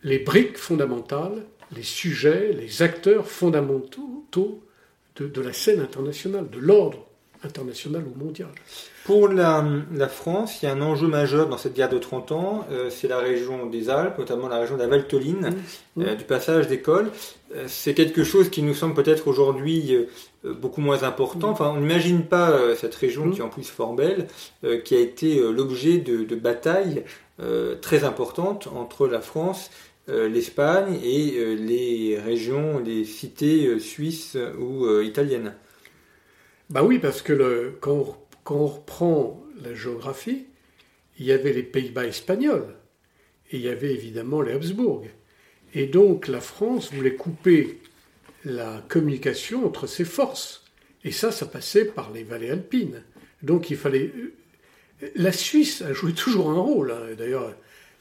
les 0.03 0.19
briques 0.19 0.57
fondamentales, 0.57 1.45
les 1.75 1.83
sujets, 1.83 2.53
les 2.53 2.81
acteurs 2.81 3.27
fondamentaux 3.27 4.25
de, 5.17 5.41
la 5.41 5.53
scène 5.53 5.81
internationale, 5.81 6.49
de 6.49 6.59
l'ordre 6.59 7.05
international 7.43 8.03
ou 8.03 8.23
mondial. 8.23 8.49
Pour 9.05 9.27
la, 9.27 9.63
France, 10.07 10.61
il 10.61 10.65
y 10.65 10.69
a 10.69 10.73
un 10.73 10.81
enjeu 10.81 11.07
majeur 11.07 11.47
dans 11.47 11.57
cette 11.57 11.73
guerre 11.73 11.89
de 11.89 11.97
30 11.97 12.31
ans, 12.31 12.65
euh, 12.71 12.89
c'est 12.89 13.07
la 13.07 13.17
région 13.17 13.65
des 13.65 13.89
Alpes, 13.89 14.17
notamment 14.17 14.47
la 14.47 14.59
région 14.59 14.75
de 14.75 14.81
la 14.81 14.87
Valtoline, 14.87 15.55
mmh. 15.95 16.01
euh, 16.01 16.15
du 16.15 16.25
passage 16.25 16.67
d'école. 16.67 17.09
Euh, 17.55 17.65
c'est 17.67 17.93
quelque 17.93 18.23
chose 18.23 18.49
qui 18.49 18.61
nous 18.61 18.75
semble 18.75 18.93
peut-être 18.93 19.27
aujourd'hui 19.27 19.97
beaucoup 20.43 20.81
moins 20.81 21.03
important. 21.03 21.49
Mmh. 21.49 21.53
Enfin, 21.53 21.73
on 21.75 21.79
n'imagine 21.79 22.23
pas 22.23 22.75
cette 22.75 22.95
région 22.95 23.25
mmh. 23.25 23.31
qui 23.31 23.39
est 23.39 23.43
en 23.43 23.49
plus 23.49 23.67
fort 23.67 23.93
belle, 23.93 24.27
qui 24.83 24.95
a 24.95 24.99
été 24.99 25.41
l'objet 25.51 25.97
de, 25.97 26.23
de, 26.23 26.35
batailles 26.35 27.03
très 27.81 28.03
importantes 28.03 28.67
entre 28.75 29.07
la 29.07 29.21
France 29.21 29.71
l'Espagne 30.07 30.99
et 31.03 31.55
les 31.55 32.19
régions, 32.19 32.79
les 32.79 33.05
cités 33.05 33.79
suisses 33.79 34.37
ou 34.59 34.87
italiennes. 35.01 35.53
Bah 36.69 36.83
oui, 36.83 36.99
parce 36.99 37.23
que 37.23 37.33
le, 37.33 37.77
quand, 37.81 38.17
on, 38.45 38.65
reprend 38.67 39.43
la 39.63 39.73
géographie, 39.73 40.45
il 41.17 41.25
y 41.25 41.31
avait 41.31 41.51
les 41.51 41.63
Pays-Bas 41.63 42.05
espagnols 42.05 42.75
et 43.51 43.57
il 43.57 43.63
y 43.63 43.69
avait 43.69 43.91
évidemment 43.91 44.41
les 44.41 44.53
Habsbourg. 44.53 45.05
Et 45.73 45.87
donc 45.87 46.27
la 46.27 46.41
France 46.41 46.93
voulait 46.93 47.15
couper 47.15 47.79
la 48.45 48.83
communication 48.87 49.65
entre 49.65 49.87
ses 49.87 50.05
forces. 50.05 50.63
Et 51.03 51.11
ça, 51.11 51.31
ça 51.31 51.47
passait 51.47 51.85
par 51.85 52.11
les 52.11 52.23
vallées 52.23 52.51
alpines. 52.51 53.03
Donc 53.41 53.71
il 53.71 53.77
fallait. 53.77 54.11
Euh, 54.15 55.09
la 55.15 55.31
Suisse 55.31 55.81
a 55.81 55.93
joué 55.93 56.13
toujours 56.13 56.51
un 56.51 56.59
rôle. 56.59 56.91
Hein. 56.91 57.15
D'ailleurs, 57.17 57.55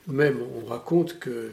même 0.07 0.39
on 0.57 0.67
raconte 0.67 1.19
que 1.19 1.53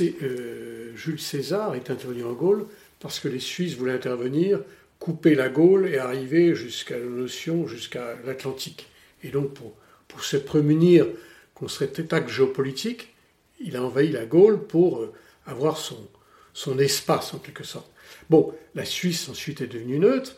euh, 0.00 0.92
Jules 0.96 1.20
César 1.20 1.74
est 1.74 1.90
intervenu 1.90 2.24
en 2.24 2.32
Gaule 2.34 2.66
parce 3.00 3.18
que 3.18 3.28
les 3.28 3.40
Suisses 3.40 3.76
voulaient 3.76 3.92
intervenir 3.92 4.60
couper 4.98 5.34
la 5.34 5.48
Gaule 5.48 5.88
et 5.88 5.98
arriver 5.98 6.54
jusqu'à 6.54 6.98
notion, 6.98 7.66
jusqu'à 7.66 8.16
l'Atlantique. 8.24 8.88
Et 9.22 9.28
donc, 9.28 9.54
pour, 9.54 9.74
pour 10.08 10.24
se 10.24 10.36
prémunir 10.36 11.06
contre 11.54 11.72
cet 11.72 11.98
état 11.98 12.26
géopolitique, 12.26 13.14
il 13.60 13.76
a 13.76 13.82
envahi 13.82 14.10
la 14.10 14.26
Gaule 14.26 14.66
pour 14.66 14.98
euh, 14.98 15.12
avoir 15.46 15.78
son, 15.78 16.08
son 16.52 16.78
espace, 16.78 17.34
en 17.34 17.38
quelque 17.38 17.64
sorte. 17.64 17.90
Bon, 18.30 18.54
la 18.74 18.84
Suisse 18.84 19.28
ensuite 19.28 19.60
est 19.60 19.66
devenue 19.66 19.98
neutre. 19.98 20.36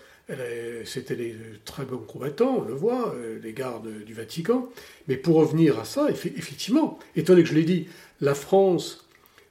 C'était 0.84 1.16
des 1.16 1.34
très 1.64 1.86
bons 1.86 1.98
combattants, 1.98 2.58
on 2.58 2.62
le 2.62 2.74
voit, 2.74 3.14
euh, 3.14 3.38
les 3.42 3.54
gardes 3.54 4.04
du 4.04 4.12
Vatican. 4.12 4.68
Mais 5.06 5.16
pour 5.16 5.36
revenir 5.36 5.78
à 5.78 5.86
ça, 5.86 6.10
effectivement, 6.10 6.98
étant 7.16 7.32
donné 7.32 7.44
que 7.44 7.48
je 7.48 7.54
l'ai 7.54 7.64
dit, 7.64 7.88
la 8.20 8.34
France 8.34 9.08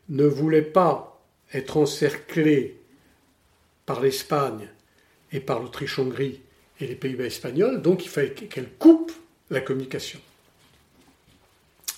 ne 0.09 0.25
voulait 0.25 0.61
pas 0.61 1.19
être 1.51 1.77
encerclée 1.77 2.77
par 3.87 4.01
l'Espagne 4.01 4.69
et 5.31 5.39
par 5.39 5.59
l'Autriche-Hongrie 5.59 6.41
et 6.79 6.87
les 6.87 6.95
Pays-Bas 6.95 7.25
espagnols, 7.25 7.81
donc 7.81 8.05
il 8.05 8.09
fallait 8.09 8.31
qu'elle 8.31 8.69
coupe 8.69 9.11
la 9.49 9.61
communication. 9.61 10.19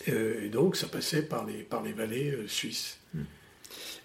Euh, 0.07 0.45
et 0.45 0.49
donc 0.49 0.75
ça 0.75 0.87
passait 0.87 1.21
par 1.21 1.45
les, 1.45 1.63
par 1.63 1.83
les 1.83 1.91
vallées 1.91 2.31
euh, 2.31 2.47
suisses. 2.47 2.99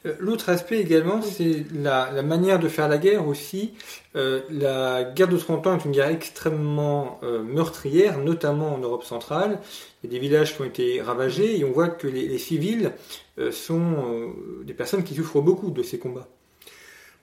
Euh, 0.07 0.15
l'autre 0.19 0.51
aspect 0.51 0.81
également, 0.81 1.23
c'est 1.23 1.65
la, 1.73 2.23
manière 2.23 2.59
de 2.59 2.69
faire 2.69 2.89
la 2.89 2.99
guerre 2.99 3.27
aussi. 3.27 3.73
la 4.15 5.05
guerre 5.05 5.29
de 5.29 5.37
30 5.39 5.67
ans 5.67 5.79
est 5.79 5.85
une 5.85 5.93
guerre 5.93 6.09
extrêmement 6.09 7.21
meurtrière, 7.23 8.19
notamment 8.19 8.75
en 8.75 8.79
Europe 8.79 9.05
centrale. 9.05 9.61
Il 10.03 10.13
y 10.13 10.17
a 10.17 10.19
des 10.19 10.19
villages 10.19 10.55
qui 10.55 10.61
ont 10.61 10.67
été 10.67 11.01
ravagés 11.01 11.59
et 11.59 11.65
on 11.65 11.73
voit 11.73 11.89
que 11.89 12.07
les 12.07 12.37
civils 12.37 12.93
sont 13.51 14.31
des 14.63 14.75
personnes 14.75 15.05
qui 15.05 15.15
souffrent 15.15 15.41
beaucoup 15.41 15.71
de 15.71 15.83
ces 15.83 15.99
combats. 15.99 16.29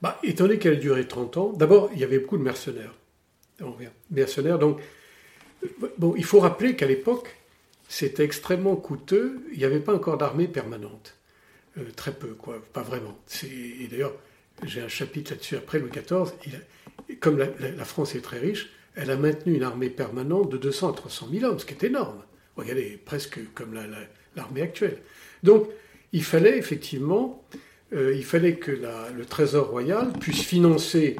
Bah, 0.02 0.18
étant 0.24 0.44
donné 0.44 0.58
qu'elle 0.58 0.74
a 0.74 0.76
duré 0.76 1.06
30 1.06 1.36
ans, 1.36 1.52
d'abord, 1.52 1.90
il 1.94 2.00
y 2.00 2.04
avait 2.04 2.18
beaucoup 2.18 2.36
de 2.36 2.42
mercenaires. 2.42 2.94
Mercenaires, 4.10 4.58
donc, 4.58 4.80
bon, 5.96 6.14
il 6.16 6.24
faut 6.24 6.40
rappeler 6.40 6.74
qu'à 6.74 6.86
l'époque, 6.86 7.36
c'était 7.88 8.24
extrêmement 8.24 8.74
coûteux. 8.74 9.40
Il 9.52 9.58
n'y 9.58 9.64
avait 9.64 9.78
pas 9.78 9.94
encore 9.94 10.18
d'armée 10.18 10.48
permanente. 10.48 11.14
Euh, 11.78 11.84
très 11.94 12.12
peu, 12.12 12.34
quoi, 12.34 12.60
pas 12.72 12.82
vraiment. 12.82 13.16
Et 13.44 13.86
d'ailleurs, 13.88 14.14
j'ai 14.64 14.80
un 14.82 14.88
chapitre 14.88 15.30
là-dessus 15.30 15.56
après, 15.56 15.78
Louis 15.78 15.90
XIV. 15.90 16.32
comme 17.20 17.38
la, 17.38 17.84
France 17.84 18.16
est 18.16 18.20
très 18.20 18.38
riche, 18.38 18.70
elle 18.96 19.10
a 19.10 19.16
maintenu 19.16 19.54
une 19.54 19.62
armée 19.62 19.88
permanente 19.88 20.50
de 20.50 20.56
200 20.56 20.90
à 20.90 20.94
300 20.94 21.28
000 21.32 21.44
hommes, 21.44 21.60
ce 21.60 21.64
qui 21.64 21.74
est 21.74 21.84
énorme. 21.84 22.22
Regardez, 22.56 23.00
presque 23.02 23.38
comme 23.54 23.72
l'armée 24.34 24.62
actuelle. 24.62 24.98
Donc, 25.44 25.68
il 26.12 26.24
fallait 26.24 26.58
effectivement 26.58 27.42
euh, 27.94 28.14
il 28.14 28.24
fallait 28.24 28.56
que 28.56 28.70
le 28.70 29.24
Trésor 29.24 29.68
royal 29.68 30.12
puisse 30.18 30.42
financer 30.42 31.16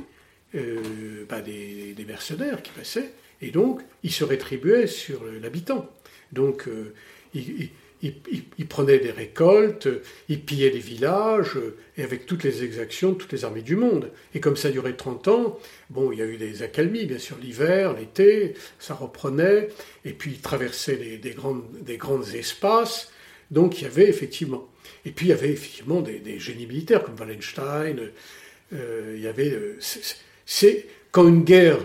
euh, 0.54 1.24
bah, 1.28 1.40
des, 1.40 1.94
mercenaires 2.06 2.62
qui 2.62 2.72
passaient, 2.72 3.10
et 3.40 3.50
donc 3.50 3.80
il 4.02 4.10
se 4.10 4.24
rétribuait 4.24 4.86
sur 4.86 5.22
l'habitant. 5.40 5.88
Donc 6.32 6.68
euh, 6.68 6.94
il, 7.34 8.66
prenait 8.68 8.98
des 8.98 9.10
récoltes, 9.10 9.88
il 10.28 10.40
pillait 10.40 10.70
des 10.70 10.78
villages, 10.78 11.58
et 11.96 12.02
avec 12.02 12.26
toutes 12.26 12.42
les 12.42 12.64
exactions 12.64 13.12
de 13.12 13.16
toutes 13.16 13.32
les 13.32 13.44
armées 13.44 13.62
du 13.62 13.76
monde. 13.76 14.10
Et 14.34 14.40
comme 14.40 14.56
ça 14.56 14.70
durait 14.70 14.94
30 14.94 15.28
ans, 15.28 15.58
bon, 15.90 16.10
il 16.10 16.18
y 16.18 16.22
a 16.22 16.26
eu 16.26 16.36
des 16.36 16.62
accalmies, 16.62 17.06
bien 17.06 17.18
sûr, 17.18 17.36
l'hiver, 17.40 17.94
l'été, 17.94 18.54
ça 18.78 18.94
reprenait, 18.94 19.68
et 20.04 20.12
puis 20.12 20.32
il 20.32 20.40
traversait 20.40 20.96
des, 20.96 21.30
grandes, 21.30 21.64
des 21.82 21.98
grands 21.98 22.22
espaces, 22.22 23.10
donc 23.52 23.80
il 23.80 23.84
y 23.84 23.86
avait 23.86 24.08
effectivement 24.08 24.68
et 25.04 25.10
puis 25.10 25.26
il 25.26 25.28
y 25.30 25.32
avait 25.32 25.50
effectivement 25.50 26.00
des, 26.00 26.38
génies 26.38 26.66
militaires 26.66 27.02
comme 27.02 27.16
Wallenstein. 27.18 28.10
Euh, 28.72 29.14
il 29.16 29.22
y 29.22 29.26
avait. 29.26 29.50
Euh, 29.50 29.78
c'est 30.46 30.86
quand 31.10 31.26
une 31.26 31.44
guerre 31.44 31.78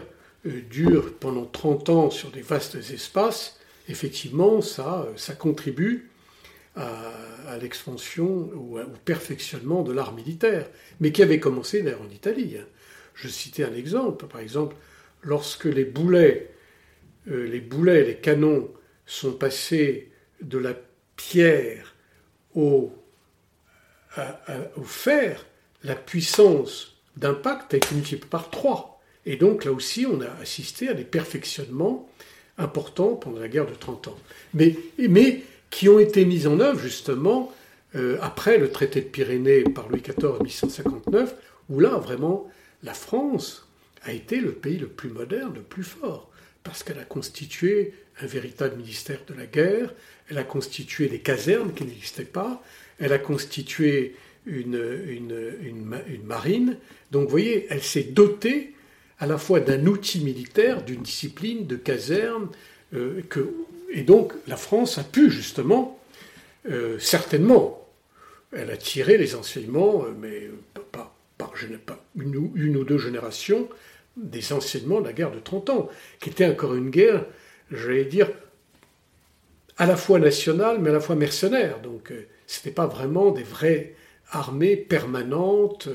euh, 0.46 0.62
dure 0.70 1.16
pendant 1.16 1.46
30 1.46 1.90
ans 1.90 2.10
sur 2.10 2.30
des 2.32 2.42
vastes 2.42 2.76
espaces, 2.76 3.60
effectivement, 3.90 4.62
ça, 4.62 5.08
ça 5.16 5.34
contribue 5.34 6.10
à, 6.76 7.58
l'expansion 7.60 8.52
ou 8.54 8.78
au 8.78 8.84
perfectionnement 9.04 9.82
de 9.82 9.92
l'art 9.92 10.14
militaire, 10.14 10.70
mais 11.00 11.12
qui 11.12 11.24
avait 11.24 11.40
commencé 11.40 11.82
d'ailleurs 11.82 12.04
en 12.04 12.14
Italie. 12.14 12.58
Hein. 12.60 12.66
Je 13.16 13.28
citais 13.28 13.64
un 13.64 13.74
exemple, 13.74 14.28
par 14.28 14.42
exemple, 14.42 14.76
lorsque 15.24 15.66
les 15.66 15.86
boulets, 15.86 16.52
les 17.26 17.62
boulets, 17.62 18.04
les 18.04 18.18
canons 18.18 18.70
sont 19.08 19.32
passés 19.32 20.12
de 20.42 20.60
la 20.60 20.76
pierre 21.18 21.96
au 22.56 22.94
fer, 24.84 25.46
la 25.84 25.96
puissance 25.96 26.96
d'impact 27.18 27.74
a 27.74 27.78
été 27.78 27.94
multipliée 27.94 28.30
par 28.30 28.50
3. 28.50 29.02
Et 29.26 29.36
donc 29.36 29.66
là 29.66 29.72
aussi, 29.72 30.06
on 30.06 30.22
a 30.22 30.30
assisté 30.42 30.90
à 30.90 30.94
des 30.94 31.04
perfectionnements 31.04 32.10
importants 32.58 33.16
pendant 33.16 33.40
la 33.40 33.48
guerre 33.48 33.68
de 33.68 33.76
30 33.76 34.08
ans. 34.08 34.18
Mais, 34.54 34.76
mais 34.98 35.44
qui 35.70 35.90
ont 35.90 36.00
été 36.00 36.26
mis 36.26 36.48
en 36.48 36.60
œuvre 36.60 36.80
justement 36.80 37.52
euh, 37.96 38.18
après 38.22 38.58
le 38.58 38.72
traité 38.72 39.02
de 39.02 39.08
Pyrénées 39.08 39.64
par 39.64 39.90
Louis 39.90 40.02
XIV 40.02 40.32
en 40.32 40.44
1859, 40.44 41.36
où 41.70 41.80
là, 41.80 41.98
vraiment, 41.98 42.50
la 42.84 42.94
France 42.94 43.68
a 44.04 44.14
été 44.14 44.40
le 44.40 44.54
pays 44.54 44.78
le 44.78 44.88
plus 44.88 45.10
moderne, 45.10 45.54
le 45.56 45.62
plus 45.62 45.84
fort, 45.84 46.30
parce 46.68 46.84
qu'elle 46.84 47.00
a 47.00 47.06
constitué 47.06 47.94
un 48.22 48.26
véritable 48.26 48.76
ministère 48.76 49.20
de 49.26 49.34
la 49.34 49.46
guerre, 49.46 49.94
elle 50.30 50.38
a 50.38 50.44
constitué 50.44 51.08
des 51.08 51.20
casernes 51.20 51.74
qui 51.74 51.86
n'existaient 51.86 52.26
pas, 52.26 52.62
elle 53.00 53.14
a 53.14 53.20
constitué 53.20 54.16
une, 54.46 54.78
marine. 56.26 56.78
Donc 57.12 57.24
vous 57.24 57.30
voyez, 57.30 57.68
elle 57.70 57.82
s'est 57.82 58.04
dotée 58.04 58.74
à 59.20 59.28
la 59.28 59.38
fois 59.38 59.62
d'un 59.62 59.86
outil 59.86 60.20
militaire, 60.20 60.84
d'une 60.84 61.04
discipline, 61.04 61.68
de 61.68 61.78
caserne, 61.78 62.50
euh, 62.94 63.22
et 63.90 64.02
donc 64.02 64.34
la 64.46 64.58
France 64.58 64.98
a 64.98 65.06
pu 65.06 65.32
justement, 65.32 65.98
euh, 66.70 67.00
certainement, 67.00 67.88
elle 68.52 68.72
a 68.72 68.78
tiré 68.78 69.18
les 69.18 69.36
enseignements, 69.36 70.04
euh, 70.04 70.12
mais 70.20 70.50
pas, 70.92 71.16
par, 71.38 71.54
une, 72.18 72.76
ou 72.76 72.84
deux 72.84 72.98
générations, 72.98 73.70
des 74.18 74.52
enseignements 74.52 75.00
de 75.00 75.06
la 75.06 75.14
guerre 75.14 75.32
de 75.32 75.40
30 75.40 75.70
ans, 75.70 75.90
qui 76.20 76.30
était 76.30 76.46
encore 76.46 76.76
une 76.76 76.90
guerre, 76.90 77.26
j'allais 77.72 78.06
dire, 78.06 78.30
à 79.78 79.86
la 79.86 79.96
fois 79.96 80.20
nationale, 80.20 80.80
mais 80.80 80.90
à 80.90 80.94
la 80.94 81.00
fois 81.00 81.16
mercenaire. 81.16 81.80
Donc 81.82 82.12
ce 82.48 82.60
n'était 82.60 82.72
pas 82.72 82.88
vraiment 82.88 83.32
des 83.32 83.44
vraies 83.44 83.96
armées 84.32 84.76
permanentes 84.76 85.88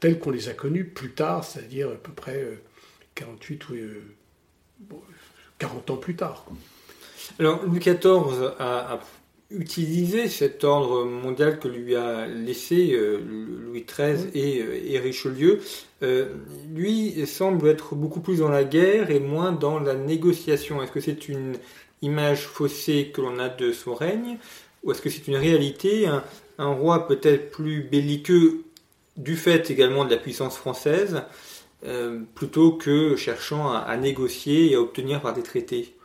telles 0.00 0.18
qu'on 0.18 0.30
les 0.30 0.48
a 0.48 0.52
connues 0.52 0.84
plus 0.84 1.12
tard, 1.12 1.44
c'est-à-dire 1.44 1.88
à 1.88 1.94
peu 1.94 2.12
près 2.12 2.46
48 3.14 3.68
ou 3.70 3.74
40 5.58 5.90
ans 5.90 5.96
plus 5.96 6.16
tard. 6.16 6.44
Alors 7.38 7.64
Louis 7.64 7.80
XIV 7.80 8.52
a, 8.58 9.00
utilisé 9.50 10.28
cet 10.28 10.64
ordre 10.64 11.04
mondial 11.04 11.58
que 11.58 11.68
lui 11.68 11.94
a 11.94 12.26
laissé 12.26 12.92
euh, 12.92 13.18
Louis 13.18 13.84
XIII 13.84 14.30
euh, 14.34 14.80
et, 14.84 14.98
Richelieu. 14.98 15.60
Euh, 16.02 16.34
lui 16.74 17.26
semble 17.26 17.68
être 17.68 17.94
beaucoup 17.94 18.20
plus 18.20 18.38
dans 18.38 18.48
la 18.48 18.64
guerre 18.64 19.10
et 19.10 19.20
moins 19.20 19.52
dans 19.52 19.78
la 19.78 19.94
négociation. 19.94 20.82
Est-ce 20.82 20.92
que 20.92 21.00
c'est 21.00 21.28
une 21.28 21.56
image 22.02 22.46
faussée 22.46 23.10
que 23.14 23.20
l'on 23.20 23.38
a 23.38 23.48
de 23.48 23.72
son 23.72 23.94
règne 23.94 24.38
ou 24.82 24.92
est-ce 24.92 25.02
que 25.02 25.10
c'est 25.10 25.26
une 25.26 25.36
réalité, 25.36 26.06
un 26.58 26.72
roi 26.72 27.08
peut-être 27.08 27.50
plus 27.50 27.82
belliqueux 27.82 28.62
du 29.16 29.36
fait 29.36 29.70
également 29.70 30.04
de 30.04 30.10
la 30.10 30.16
puissance 30.16 30.56
française 30.56 31.22
euh, 31.84 32.20
plutôt 32.34 32.72
que 32.72 33.16
cherchant 33.16 33.72
à, 33.72 33.96
négocier 33.96 34.72
et 34.72 34.74
à 34.76 34.80
obtenir 34.80 35.20
par 35.20 35.32
des 35.32 35.42
traités? 35.42 35.95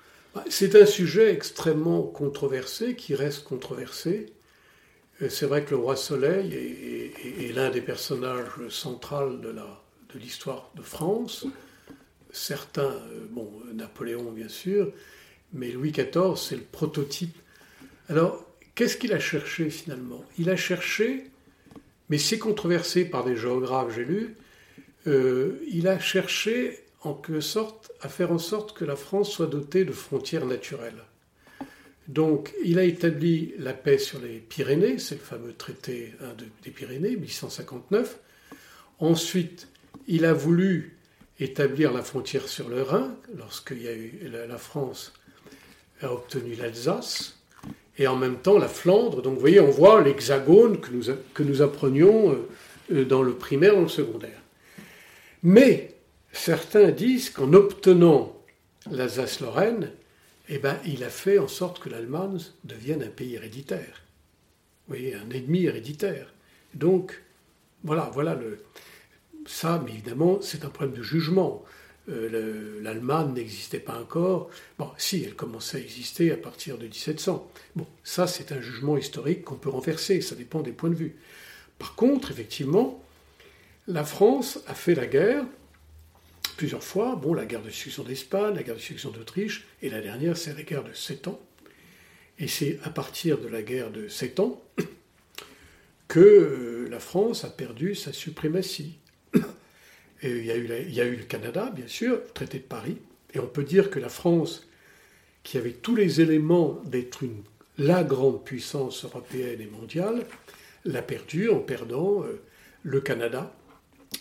C'est 0.49 0.75
un 0.75 0.85
sujet 0.85 1.33
extrêmement 1.33 2.03
controversé, 2.03 2.95
qui 2.95 3.15
reste 3.15 3.43
controversé. 3.43 4.33
Euh, 5.21 5.29
c'est 5.29 5.45
vrai 5.45 5.63
que 5.63 5.71
le 5.71 5.77
roi 5.77 5.95
Soleil 5.95 6.53
est, 6.53 7.53
l'un 7.53 7.69
des 7.69 7.81
personnages 7.81 8.47
centraux 8.69 9.29
de, 9.29 9.53
l'histoire 10.15 10.71
de 10.75 10.81
France. 10.81 11.45
Certains, 12.31 12.83
euh, 12.83 13.27
bon, 13.29 13.51
Napoléon 13.73 14.31
bien 14.31 14.47
sûr, 14.47 14.91
mais 15.53 15.71
Louis 15.71 15.91
XIV, 15.91 16.35
c'est 16.37 16.55
le 16.55 16.61
prototype. 16.61 17.35
Alors, 18.07 18.45
qu'est-ce 18.73 18.97
qu'il 18.97 19.13
a 19.13 19.19
cherché 19.19 19.69
finalement? 19.69 20.23
Il 20.37 20.49
a 20.49 20.55
cherché, 20.55 21.25
mais 22.09 22.17
c'est 22.17 22.39
controversé 22.39 23.03
par 23.05 23.25
des 23.25 23.35
géographes, 23.35 23.93
j'ai 23.93 24.05
lu, 24.05 24.35
euh, 25.07 25.59
il 25.67 25.87
a 25.87 25.99
cherché 25.99 26.80
en 27.03 27.19
sorte 27.39 27.91
à 28.01 28.09
faire 28.09 28.31
en 28.31 28.37
sorte 28.37 28.77
que 28.77 28.85
la 28.85 28.95
France 28.95 29.31
soit 29.31 29.47
dotée 29.47 29.85
de 29.85 29.91
frontières 29.91 30.45
naturelles. 30.45 31.03
Donc, 32.07 32.53
il 32.63 32.77
a 32.79 32.83
établi 32.83 33.53
la 33.57 33.73
paix 33.73 33.97
sur 33.97 34.19
les 34.19 34.39
Pyrénées, 34.39 34.99
c'est 34.99 35.15
le 35.15 35.21
fameux 35.21 35.53
traité 35.53 36.13
des 36.63 36.71
Pyrénées, 36.71 37.15
1859. 37.15 38.19
Ensuite, 38.99 39.67
il 40.07 40.25
a 40.25 40.33
voulu 40.33 40.97
établir 41.39 41.93
la 41.93 42.03
frontière 42.03 42.47
sur 42.47 42.69
le 42.69 42.81
Rhin, 42.83 43.15
lorsque 43.37 43.71
la, 43.71 44.57
France 44.57 45.13
a 46.01 46.11
obtenu 46.11 46.55
l'Alsace, 46.55 47.39
et 47.97 48.07
en 48.07 48.15
même 48.15 48.37
temps 48.37 48.59
la 48.59 48.67
Flandre. 48.67 49.21
Donc, 49.21 49.35
vous 49.35 49.39
voyez, 49.39 49.59
on 49.59 49.71
voit 49.71 50.01
l'hexagone 50.01 50.79
que 50.79 51.43
nous, 51.43 51.61
apprenions 51.61 52.37
euh, 52.91 53.05
dans 53.05 53.23
le 53.23 53.33
primaire 53.33 53.73
et 53.73 53.75
dans 53.75 53.81
le 53.83 53.87
secondaire. 53.87 54.41
Mais 55.43 55.95
certains 56.31 56.91
disent 56.91 57.29
qu'en 57.29 57.53
obtenant 57.53 58.35
l'Alsace-Lorraine, 58.89 59.91
eh 60.49 60.57
ben, 60.57 60.77
il 60.85 61.03
a 61.03 61.09
fait 61.09 61.37
en 61.37 61.47
sorte 61.47 61.79
que 61.79 61.89
l'Allemagne 61.89 62.39
devienne 62.63 63.03
un 63.03 63.09
pays 63.09 63.35
héréditaire. 63.35 64.03
Vous 64.87 64.95
voyez, 64.95 65.15
un 65.15 65.29
ennemi 65.29 65.65
héréditaire. 65.65 66.33
Donc, 66.73 67.21
voilà, 67.83 68.09
voilà 68.13 68.35
le. 68.35 68.59
Ça, 69.45 69.81
mais 69.83 69.91
évidemment, 69.91 70.39
c'est 70.41 70.65
un 70.65 70.69
problème 70.69 70.95
de 70.95 71.03
jugement. 71.03 71.63
Euh, 72.09 72.81
L'Allemagne 72.81 73.33
n'existait 73.33 73.79
pas 73.79 73.97
encore. 73.99 74.49
Bon, 74.77 74.89
si, 74.97 75.23
elle 75.23 75.35
commençait 75.35 75.77
à 75.77 75.81
exister 75.81 76.31
à 76.31 76.37
partir 76.37 76.77
de 76.77 76.83
1700. 76.83 77.49
Bon, 77.75 77.87
ça, 78.03 78.27
c'est 78.27 78.51
un 78.51 78.61
jugement 78.61 78.97
historique 78.97 79.43
qu'on 79.43 79.55
peut 79.55 79.69
renverser, 79.69 80.21
ça 80.21 80.35
dépend 80.35 80.61
des 80.61 80.71
points 80.71 80.89
de 80.89 80.95
vue. 80.95 81.15
Par 81.79 81.95
contre, 81.95 82.31
effectivement, 82.31 83.03
la 83.87 84.03
France 84.03 84.59
a 84.67 84.73
fait 84.73 84.95
la 84.95 85.07
guerre 85.07 85.45
plusieurs 86.61 86.83
fois. 86.83 87.15
Bon, 87.15 87.33
la 87.33 87.45
guerre 87.45 87.63
de 87.63 87.71
succession 87.71 88.03
d'Espagne, 88.03 88.53
la 88.53 88.61
guerre 88.61 88.75
de 88.75 88.79
succession 88.79 89.09
d'Autriche, 89.09 89.65
et 89.81 89.89
la 89.89 89.99
dernière, 89.99 90.37
c'est 90.37 90.55
la 90.55 90.61
guerre 90.61 90.83
de 90.83 90.93
Sept 90.93 91.27
ans. 91.27 91.41
Et 92.37 92.47
c'est 92.47 92.77
à 92.83 92.91
partir 92.91 93.39
de 93.39 93.47
la 93.47 93.63
guerre 93.63 93.89
de 93.89 94.07
Sept 94.07 94.39
ans 94.39 94.61
que 96.07 96.19
euh, 96.19 96.87
la 96.87 96.99
France 96.99 97.45
a 97.45 97.49
perdu 97.49 97.95
sa 97.95 98.13
suprématie. 98.13 98.99
Il, 100.21 100.45
y 100.45 100.51
a 101.01 101.05
eu 101.05 101.15
le 101.15 101.23
Canada, 101.23 101.71
bien 101.75 101.87
sûr, 101.87 102.17
le 102.17 102.31
traité 102.31 102.59
de 102.59 102.63
Paris, 102.63 102.97
et 103.33 103.39
on 103.39 103.47
peut 103.47 103.63
dire 103.63 103.89
que 103.89 103.97
la 103.97 104.09
France, 104.09 104.67
qui 105.41 105.57
avait 105.57 105.71
tous 105.71 105.95
les 105.95 106.21
éléments 106.21 106.79
d'être 106.85 107.23
une, 107.23 107.41
la 107.79 108.03
grande 108.03 108.45
puissance 108.45 109.03
européenne 109.03 109.61
et 109.61 109.65
mondiale, 109.65 110.27
l'a 110.85 111.01
perdu 111.01 111.49
en 111.49 111.57
perdant 111.57 112.23
euh, 112.23 112.39
le 112.83 113.01
Canada, 113.01 113.51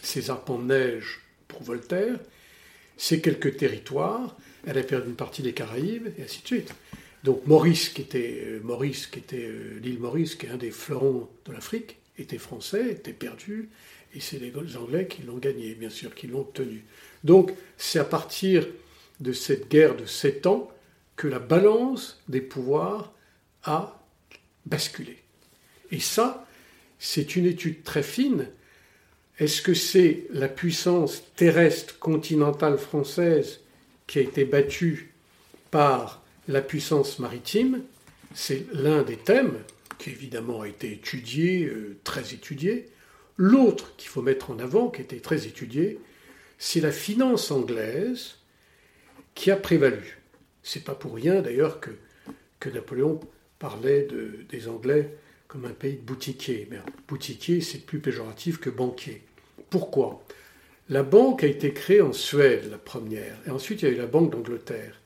ses 0.00 0.30
arpents 0.30 0.58
de 0.58 0.64
neige 0.64 1.20
pour 1.50 1.62
Voltaire, 1.62 2.18
ses 2.96 3.20
quelques 3.20 3.56
territoires, 3.56 4.36
elle 4.66 4.78
a 4.78 4.82
perdu 4.82 5.08
une 5.08 5.16
partie 5.16 5.42
des 5.42 5.52
Caraïbes, 5.52 6.08
et 6.18 6.22
ainsi 6.22 6.42
de 6.42 6.46
suite. 6.46 6.74
Donc 7.24 7.46
Maurice, 7.46 7.88
qui 7.90 8.02
était, 8.02 8.42
euh, 8.44 8.60
Maurice, 8.62 9.06
qui 9.06 9.18
était 9.18 9.44
euh, 9.44 9.78
l'île 9.82 9.98
Maurice, 9.98 10.34
qui 10.34 10.46
est 10.46 10.50
un 10.50 10.56
des 10.56 10.70
fleurons 10.70 11.28
de 11.46 11.52
l'Afrique, 11.52 11.96
était 12.18 12.38
français, 12.38 12.90
était 12.90 13.12
perdu, 13.12 13.68
et 14.14 14.20
c'est 14.20 14.38
les 14.38 14.52
Anglais 14.76 15.06
qui 15.06 15.22
l'ont 15.22 15.38
gagné, 15.38 15.74
bien 15.74 15.90
sûr, 15.90 16.14
qui 16.14 16.26
l'ont 16.26 16.40
obtenu. 16.40 16.84
Donc 17.24 17.52
c'est 17.76 17.98
à 17.98 18.04
partir 18.04 18.66
de 19.20 19.32
cette 19.32 19.70
guerre 19.70 19.96
de 19.96 20.06
sept 20.06 20.46
ans 20.46 20.70
que 21.16 21.28
la 21.28 21.38
balance 21.38 22.22
des 22.28 22.40
pouvoirs 22.40 23.12
a 23.64 24.02
basculé. 24.66 25.18
Et 25.90 26.00
ça, 26.00 26.46
c'est 26.98 27.36
une 27.36 27.46
étude 27.46 27.82
très 27.82 28.02
fine 28.02 28.48
est-ce 29.40 29.62
que 29.62 29.72
c'est 29.72 30.26
la 30.30 30.48
puissance 30.48 31.22
terrestre 31.34 31.98
continentale 31.98 32.76
française 32.76 33.60
qui 34.06 34.18
a 34.18 34.22
été 34.22 34.44
battue 34.44 35.14
par 35.70 36.22
la 36.46 36.60
puissance 36.60 37.18
maritime? 37.18 37.82
C'est 38.34 38.66
l'un 38.74 39.02
des 39.02 39.16
thèmes 39.16 39.54
qui 39.98 40.10
évidemment 40.10 40.60
a 40.60 40.68
été 40.68 40.92
étudié, 40.92 41.64
euh, 41.64 41.96
très 42.04 42.34
étudié. 42.34 42.90
L'autre 43.38 43.96
qu'il 43.96 44.10
faut 44.10 44.20
mettre 44.20 44.50
en 44.50 44.58
avant, 44.58 44.90
qui 44.90 45.00
a 45.00 45.04
été 45.04 45.20
très 45.20 45.46
étudié, 45.46 45.98
c'est 46.58 46.80
la 46.80 46.92
finance 46.92 47.50
anglaise 47.50 48.36
qui 49.34 49.50
a 49.50 49.56
prévalu. 49.56 50.18
C'est 50.62 50.84
pas 50.84 50.94
pour 50.94 51.14
rien 51.14 51.40
d'ailleurs 51.40 51.80
que, 51.80 51.90
que 52.58 52.68
Napoléon 52.68 53.20
parlait 53.58 54.06
des 54.50 54.68
Anglais 54.68 55.16
comme 55.48 55.64
un 55.64 55.70
pays 55.70 55.96
de 55.96 56.02
boutiquiers. 56.02 56.68
Mais 56.70 56.78
boutiquier, 57.08 57.62
c'est 57.62 57.86
plus 57.86 58.00
péjoratif 58.00 58.58
que 58.58 58.68
banquier. 58.68 59.22
Pourquoi? 59.70 60.22
La 60.88 61.04
banque 61.04 61.44
a 61.44 61.46
été 61.46 61.72
créée 61.72 62.00
en 62.00 62.12
Suède, 62.12 62.68
la 62.70 62.78
première, 62.78 63.36
et 63.46 63.50
ensuite 63.50 63.82
il 63.82 63.88
y 63.88 63.92
a 63.92 63.94
eu 63.94 63.98
la 63.98 64.06
Banque 64.06 64.32
d'Angleterre. 64.32 65.00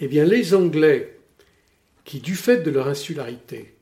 Eh 0.00 0.08
bien, 0.08 0.24
les 0.24 0.54
Anglais, 0.54 1.16
qui 2.04 2.20
du 2.20 2.34
fait 2.34 2.58
de 2.58 2.70
leur 2.70 2.88
insularité, 2.88 3.74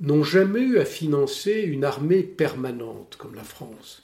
n'ont 0.00 0.24
jamais 0.24 0.60
eu 0.60 0.78
à 0.78 0.84
financer 0.84 1.60
une 1.62 1.84
armée 1.84 2.22
permanente 2.22 3.16
comme 3.16 3.34
la 3.34 3.44
France. 3.44 4.02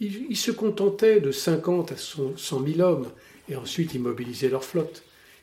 Ils, 0.00 0.36
se 0.36 0.50
contentaient 0.50 1.20
de 1.20 1.32
50 1.32 1.92
à 1.92 1.96
100 1.96 2.36
000 2.36 2.80
hommes 2.80 3.10
et 3.48 3.56
ensuite 3.56 3.94
ils 3.94 4.00
mobilisaient 4.00 4.48
leur 4.48 4.64
flotte. 4.64 5.02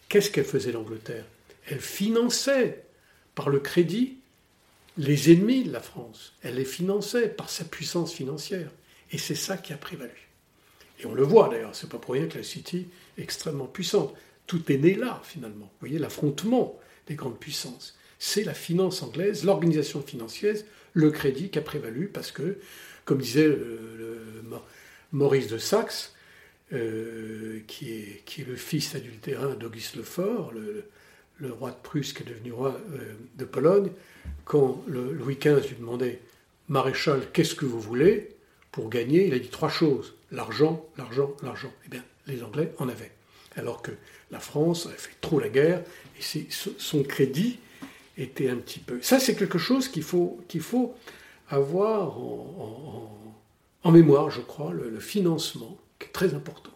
Qu'est-ce 0.09 0.29
qu'elle 0.29 0.45
faisait 0.45 0.71
l'Angleterre? 0.71 1.25
Elle 1.67 1.79
finançait 1.79 2.83
par 3.33 3.49
le 3.49 3.59
crédit 3.59 4.17
les 4.97 5.31
ennemis 5.31 5.63
de 5.63 5.71
la 5.71 5.79
France. 5.79 6.33
Elle 6.43 6.55
les 6.55 6.65
finançait 6.65 7.29
par 7.29 7.49
sa 7.49 7.63
puissance 7.63 8.13
financière. 8.13 8.69
Et 9.12 9.17
c'est 9.17 9.36
ça 9.36 9.58
qui 9.58 9.74
a 9.74 9.78
prévalu. 9.78 10.30
Et 11.00 11.06
on 11.06 11.13
le 11.13 11.24
voit 11.24 11.50
d'ailleurs, 11.50 11.76
c'est 11.76 11.89
pas 11.89 11.97
pour 11.97 12.13
rien 12.13 12.28
que 12.28 12.38
la 12.38 12.43
City 12.43 12.88
est 13.17 13.21
extrêmement 13.24 13.65
puissante. 13.65 14.13
Tout 14.47 14.71
est 14.71 14.78
né 14.78 14.95
là, 14.95 15.21
finalement. 15.24 15.65
Vous 15.65 15.88
voyez, 15.88 16.00
l'affrontement 16.00 16.80
des 17.08 17.15
grandes 17.15 17.39
puissances. 17.39 17.97
C'est 18.19 18.43
la 18.43 18.54
finance 18.54 19.02
anglaise, 19.02 19.43
l'organisation 19.43 20.02
financière, 20.02 20.56
le 20.93 21.10
crédit 21.10 21.50
qui 21.50 21.58
a 21.58 21.62
prévalu 21.62 22.08
parce 22.08 22.32
que, 22.32 22.58
comme 23.06 23.19
disait 23.19 23.58
Maurice 25.12 25.47
de 25.47 25.58
Saxe, 25.58 26.13
euh, 26.74 27.60
qui, 27.67 27.91
est, 27.91 28.24
qui, 28.26 28.41
est, 28.41 28.45
le 28.45 28.56
fils 28.56 28.95
adultérin 28.95 29.56
d'Auguste 29.56 29.95
Lefort, 29.95 30.54
le, 30.54 30.86
le, 31.38 31.52
roi 31.52 31.71
de 31.71 31.76
Prusse 31.84 32.13
qui 32.13 32.24
est 32.24 32.28
devenu 32.28 32.54
roi 32.54 32.80
euh, 32.93 33.13
de 33.38 33.43
Pologne, 33.43 33.91
quand 34.45 34.82
Louis 34.88 35.36
XV 35.36 35.67
lui 35.67 35.76
demandait 35.80 36.21
Maréchal, 36.69 37.24
qu'est-ce 37.34 37.56
que 37.56 37.65
vous 37.65 37.82
voulez? 37.82 38.38
Pour 38.71 38.89
gagner 38.89 39.27
Il 39.27 39.34
a 39.34 39.39
dit 39.39 39.49
trois 39.49 39.69
choses 39.69 40.15
l'argent, 40.31 40.86
l'argent, 40.97 41.36
l'argent. 41.43 41.71
Eh 41.86 41.89
bien, 41.89 42.03
les 42.27 42.43
Anglais 42.43 42.73
en 42.77 42.89
avaient. 42.89 43.12
Alors 43.55 43.81
que 43.81 43.91
la 44.31 44.39
France 44.39 44.86
avait 44.86 44.97
fait 44.97 45.15
trop 45.19 45.39
la 45.39 45.49
guerre 45.49 45.84
et 46.17 46.47
son 46.49 47.03
crédit 47.03 47.60
était 48.17 48.49
un 48.49 48.57
petit 48.57 48.79
peu. 48.79 49.01
Ça, 49.01 49.19
c'est 49.19 49.36
quelque 49.36 49.57
chose 49.57 49.89
qu'il 49.89 50.03
faut, 50.03 50.95
avoir 51.49 52.17
en, 53.84 53.91
mémoire, 53.91 54.29
je 54.29 54.41
crois, 54.41 54.71
le, 54.71 54.99
financement, 54.99 55.77
qui 55.99 56.07
est 56.07 56.12
très 56.12 56.34
important. 56.34 56.71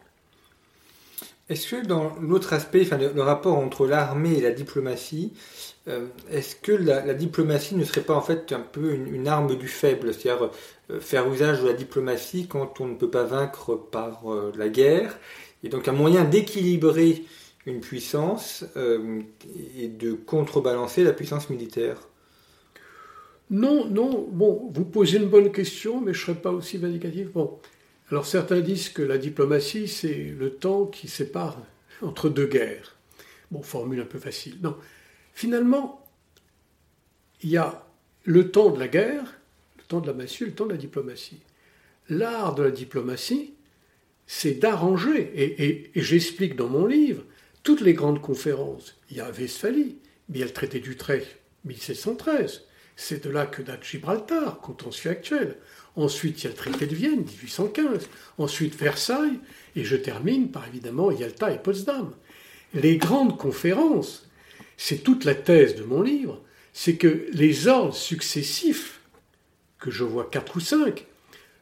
Est-ce 1.48 1.76
que 1.76 1.86
dans 1.86 2.16
l'autre 2.20 2.54
aspect, 2.54 2.82
enfin, 2.82 2.98
le, 2.98 3.22
rapport 3.22 3.58
entre 3.58 3.86
l'armée 3.86 4.34
et 4.38 4.42
la 4.42 4.52
diplomatie, 4.52 5.34
euh, 5.88 6.08
est-ce 6.32 6.56
que 6.56 6.72
la, 6.72 7.14
diplomatie 7.14 7.76
ne 7.76 7.84
serait 7.84 8.02
pas 8.02 8.16
en 8.16 8.22
fait 8.22 8.52
un 8.52 8.62
peu 8.62 8.94
une, 8.94 9.28
arme 9.28 9.56
du 9.56 9.68
faible, 9.68 10.12
c'est-à-dire 10.12 10.50
euh, 10.90 11.00
faire 11.00 11.32
usage 11.32 11.62
de 11.62 11.68
la 11.68 11.74
diplomatie 11.74 12.48
quand 12.48 12.82
on 12.82 12.88
ne 12.88 12.96
peut 12.96 13.12
pas 13.12 13.26
vaincre 13.26 13.76
par 13.76 14.34
euh, 14.34 14.52
la 14.58 14.70
guerre, 14.70 15.20
et 15.64 15.70
donc 15.70 15.88
un 15.88 15.92
moyen 15.92 16.24
d'équilibrer 16.24 17.24
une 17.68 17.80
puissance 17.80 18.64
et 19.80 19.88
de 19.88 20.14
contrebalancer 20.14 21.04
la 21.04 21.14
puissance 21.14 21.50
militaire? 21.50 21.98
Non, 23.50 23.86
non, 23.86 24.28
bon, 24.32 24.72
vous 24.72 24.86
posez 24.86 25.18
une 25.18 25.30
bonne 25.30 25.52
question, 25.52 26.00
mais 26.00 26.14
je 26.14 26.20
ne 26.20 26.26
serais 26.26 26.42
pas 26.42 26.52
aussi 26.52 26.78
vindicatif. 26.78 27.32
Bon, 27.32 27.60
alors 28.12 28.26
certains 28.26 28.62
disent 28.62 28.90
que 28.90 29.02
la 29.02 29.18
diplomatie, 29.18 29.88
c'est 29.88 30.34
le 30.38 30.52
temps 30.52 30.86
qui 30.86 31.08
sépare 31.08 31.58
entre 32.02 32.30
deux 32.30 32.48
guerres. 32.48 32.96
Bon, 33.52 33.62
formule 33.62 34.02
un 34.02 34.06
peu 34.06 34.20
facile. 34.20 34.58
Non, 34.62 34.76
Finalement, 35.36 36.02
il 37.42 37.50
y 37.50 37.58
a 37.58 37.86
le 38.24 38.52
temps 38.52 38.72
de 38.72 38.80
la 38.80 38.88
guerre, 38.88 39.38
le 39.78 39.84
temps 39.84 40.00
de 40.00 40.08
la 40.08 40.14
massue, 40.14 40.46
le 40.46 40.54
temps 40.54 40.66
de 40.66 40.72
la 40.72 40.78
diplomatie. 40.78 41.42
L'art 42.08 42.56
de 42.56 42.64
la 42.64 42.72
diplomatie, 42.72 43.54
c'est 44.26 44.54
d'arranger, 44.54 45.34
et, 45.36 45.92
j'explique 46.02 46.56
dans 46.56 46.70
mon 46.70 46.86
livre, 46.86 47.24
toutes 47.64 47.82
les 47.82 47.94
grandes 47.94 48.22
conférences. 48.22 48.96
Il 49.12 49.18
y 49.18 49.20
a 49.20 49.30
Westphalie, 49.30 49.98
mais 50.30 50.38
il 50.38 50.40
y 50.40 50.44
a 50.44 50.48
le 50.48 50.54
traité 50.54 50.80
d'Utrecht, 50.80 51.28
1713. 51.66 52.64
C'est 52.96 53.26
de 53.26 53.30
là 53.30 53.46
que 53.46 53.62
date 53.62 53.84
Gibraltar, 53.84 54.60
contentieux 54.60 55.12
actuel. 55.12 55.58
Ensuite, 55.96 56.42
il 56.42 56.44
y 56.46 56.48
a 56.48 56.50
le 56.52 56.56
traité 56.56 56.88
de 56.88 56.96
Vienne, 56.96 57.24
1815. 57.26 58.08
Ensuite, 58.38 58.76
Versailles. 58.76 59.40
Et 59.76 59.84
je 59.84 59.96
termine 59.96 60.50
par 60.50 60.68
évidemment 60.68 61.12
Yalta 61.12 61.52
et 61.52 61.60
Potsdam. 61.60 62.14
Les 62.74 62.98
grandes 62.98 63.38
conférences, 63.38 64.30
c'est 64.78 65.04
toute 65.04 65.26
la 65.26 65.36
thèse 65.36 65.76
de 65.76 65.84
mon 65.84 66.02
livre, 66.02 66.42
c'est 66.74 66.96
que 66.96 67.28
les 67.32 67.68
ordres 67.68 67.96
successifs, 67.96 69.00
que 69.80 69.92
je 69.92 70.04
vois 70.04 70.30
quatre 70.30 70.58
ou 70.58 70.60
cinq, 70.60 71.06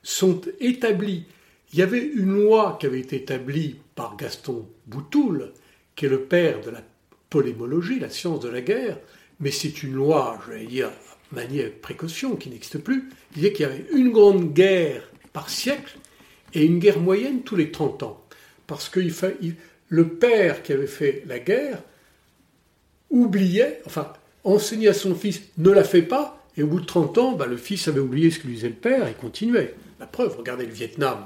sont 0.01 0.41
établis. 0.59 1.25
Il 1.71 1.79
y 1.79 1.83
avait 1.83 2.03
une 2.03 2.33
loi 2.33 2.77
qui 2.79 2.85
avait 2.85 2.99
été 2.99 3.17
établie 3.17 3.77
par 3.95 4.17
Gaston 4.17 4.67
Boutoul, 4.87 5.53
qui 5.95 6.05
est 6.05 6.09
le 6.09 6.23
père 6.23 6.61
de 6.61 6.71
la 6.71 6.83
polémologie, 7.29 7.99
la 7.99 8.09
science 8.09 8.39
de 8.39 8.49
la 8.49 8.61
guerre, 8.61 8.99
mais 9.39 9.51
c'est 9.51 9.83
une 9.83 9.93
loi, 9.93 10.39
je 10.45 10.53
vais 10.53 10.65
dire, 10.65 10.91
maniée 11.33 11.61
avec 11.61 11.81
précaution, 11.81 12.35
qui 12.35 12.49
n'existe 12.49 12.77
plus. 12.77 13.09
Il 13.31 13.35
disait 13.35 13.53
qu'il 13.53 13.65
y 13.65 13.69
avait 13.69 13.85
une 13.93 14.11
grande 14.11 14.53
guerre 14.53 15.09
par 15.33 15.49
siècle 15.49 15.97
et 16.53 16.63
une 16.63 16.79
guerre 16.79 16.99
moyenne 16.99 17.41
tous 17.41 17.55
les 17.55 17.71
30 17.71 18.03
ans. 18.03 18.23
Parce 18.67 18.89
que 18.89 18.99
le 19.89 20.07
père 20.07 20.63
qui 20.63 20.73
avait 20.73 20.87
fait 20.87 21.23
la 21.27 21.39
guerre 21.39 21.81
oubliait, 23.09 23.81
enfin, 23.85 24.11
enseignait 24.43 24.89
à 24.89 24.93
son 24.93 25.15
fils 25.15 25.41
ne 25.57 25.71
la 25.71 25.83
fait 25.83 26.01
pas, 26.01 26.43
et 26.57 26.63
au 26.63 26.67
bout 26.67 26.81
de 26.81 26.85
30 26.85 27.17
ans, 27.17 27.31
bah, 27.33 27.45
le 27.45 27.57
fils 27.57 27.87
avait 27.87 27.99
oublié 27.99 28.29
ce 28.31 28.39
que 28.39 28.47
lui 28.47 28.55
disait 28.55 28.69
le 28.69 28.75
père 28.75 29.07
et 29.07 29.13
continuait. 29.13 29.75
La 29.99 30.05
preuve, 30.05 30.37
regardez 30.37 30.65
le 30.65 30.71
Vietnam. 30.71 31.25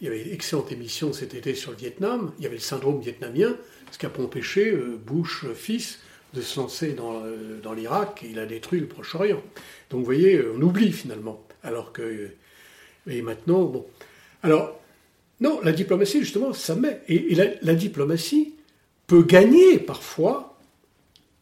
Il 0.00 0.04
y 0.04 0.08
avait 0.08 0.22
une 0.22 0.32
excellente 0.32 0.72
émission 0.72 1.12
cet 1.12 1.34
été 1.34 1.54
sur 1.54 1.70
le 1.70 1.76
Vietnam. 1.76 2.32
Il 2.38 2.44
y 2.44 2.46
avait 2.46 2.56
le 2.56 2.60
syndrome 2.60 3.00
vietnamien, 3.00 3.56
ce 3.90 3.98
qui 3.98 4.06
a 4.06 4.10
empêché 4.18 4.70
euh, 4.70 4.98
Bush, 5.04 5.46
fils, 5.54 6.00
de 6.34 6.40
se 6.42 6.58
lancer 6.58 6.92
dans, 6.92 7.24
euh, 7.24 7.60
dans 7.62 7.72
l'Irak 7.72 8.24
il 8.28 8.38
a 8.38 8.46
détruit 8.46 8.80
le 8.80 8.86
Proche-Orient. 8.86 9.42
Donc 9.90 10.00
vous 10.00 10.04
voyez, 10.04 10.42
on 10.54 10.60
oublie 10.60 10.92
finalement. 10.92 11.42
Alors 11.62 11.92
que. 11.92 12.30
Et 13.08 13.22
maintenant, 13.22 13.64
bon. 13.64 13.86
Alors, 14.42 14.80
non, 15.40 15.60
la 15.62 15.72
diplomatie, 15.72 16.20
justement, 16.20 16.52
ça 16.52 16.74
met. 16.74 17.00
Et, 17.08 17.34
la 17.34 17.74
diplomatie 17.74 18.54
peut 19.06 19.22
gagner 19.22 19.78
parfois 19.78 20.58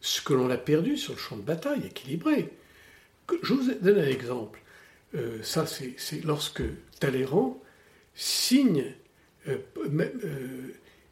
ce 0.00 0.20
que 0.20 0.35
l'on 0.35 0.50
a 0.50 0.57
perdu 0.57 0.96
sur 0.96 1.14
le 1.14 1.18
champ 1.18 1.37
de 1.37 1.42
bataille 1.42 1.87
équilibré. 1.87 2.50
Je 3.42 3.55
vous 3.55 3.72
donne 3.81 3.98
un 3.98 4.07
exemple. 4.07 4.61
Euh, 5.14 5.38
ça, 5.42 5.66
c'est 5.66 6.24
lorsque 6.24 6.62
Talleyrand 6.98 7.61
signe, 8.14 8.85
euh, 9.48 9.59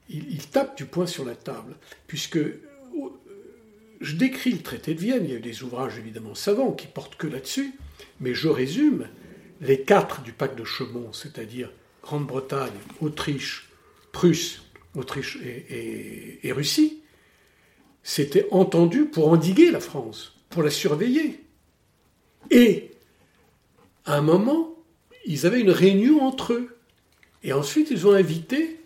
il, 0.08 0.48
tape 0.48 0.76
du 0.76 0.86
poing 0.86 1.06
sur 1.06 1.24
la 1.24 1.34
table, 1.34 1.76
puisque 2.06 2.38
je 4.00 4.16
décris 4.16 4.52
le 4.52 4.62
traité 4.62 4.94
de 4.94 5.00
Vienne, 5.00 5.24
il 5.24 5.30
y 5.30 5.34
a 5.34 5.36
eu 5.36 5.40
des 5.40 5.62
ouvrages 5.62 5.98
évidemment 5.98 6.34
savants 6.34 6.72
qui 6.72 6.86
portent 6.86 7.16
que 7.16 7.26
là-dessus, 7.26 7.74
mais 8.20 8.34
je 8.34 8.48
résume 8.48 9.08
les 9.60 9.82
quatre 9.82 10.22
du 10.22 10.32
pacte 10.32 10.58
de 10.58 10.64
Chaumont, 10.64 11.12
c'est-à-dire 11.12 11.70
Grande-Bretagne, 12.02 12.72
Autriche, 13.00 13.70
Prusse, 14.12 14.62
Autriche 14.96 15.38
et 15.42 16.52
Russie, 16.52 17.02
s'étaient 18.02 18.48
entendus 18.50 19.04
pour 19.04 19.28
endiguer 19.28 19.70
la 19.70 19.80
France, 19.80 20.34
pour 20.48 20.62
la 20.62 20.70
surveiller. 20.70 21.40
Et, 22.50 22.90
à 24.06 24.16
un 24.16 24.22
moment, 24.22 24.74
ils 25.26 25.46
avaient 25.46 25.60
une 25.60 25.70
réunion 25.70 26.22
entre 26.22 26.54
eux. 26.54 26.76
Et 27.42 27.52
ensuite, 27.52 27.90
ils 27.90 28.06
ont 28.06 28.12
invité, 28.12 28.80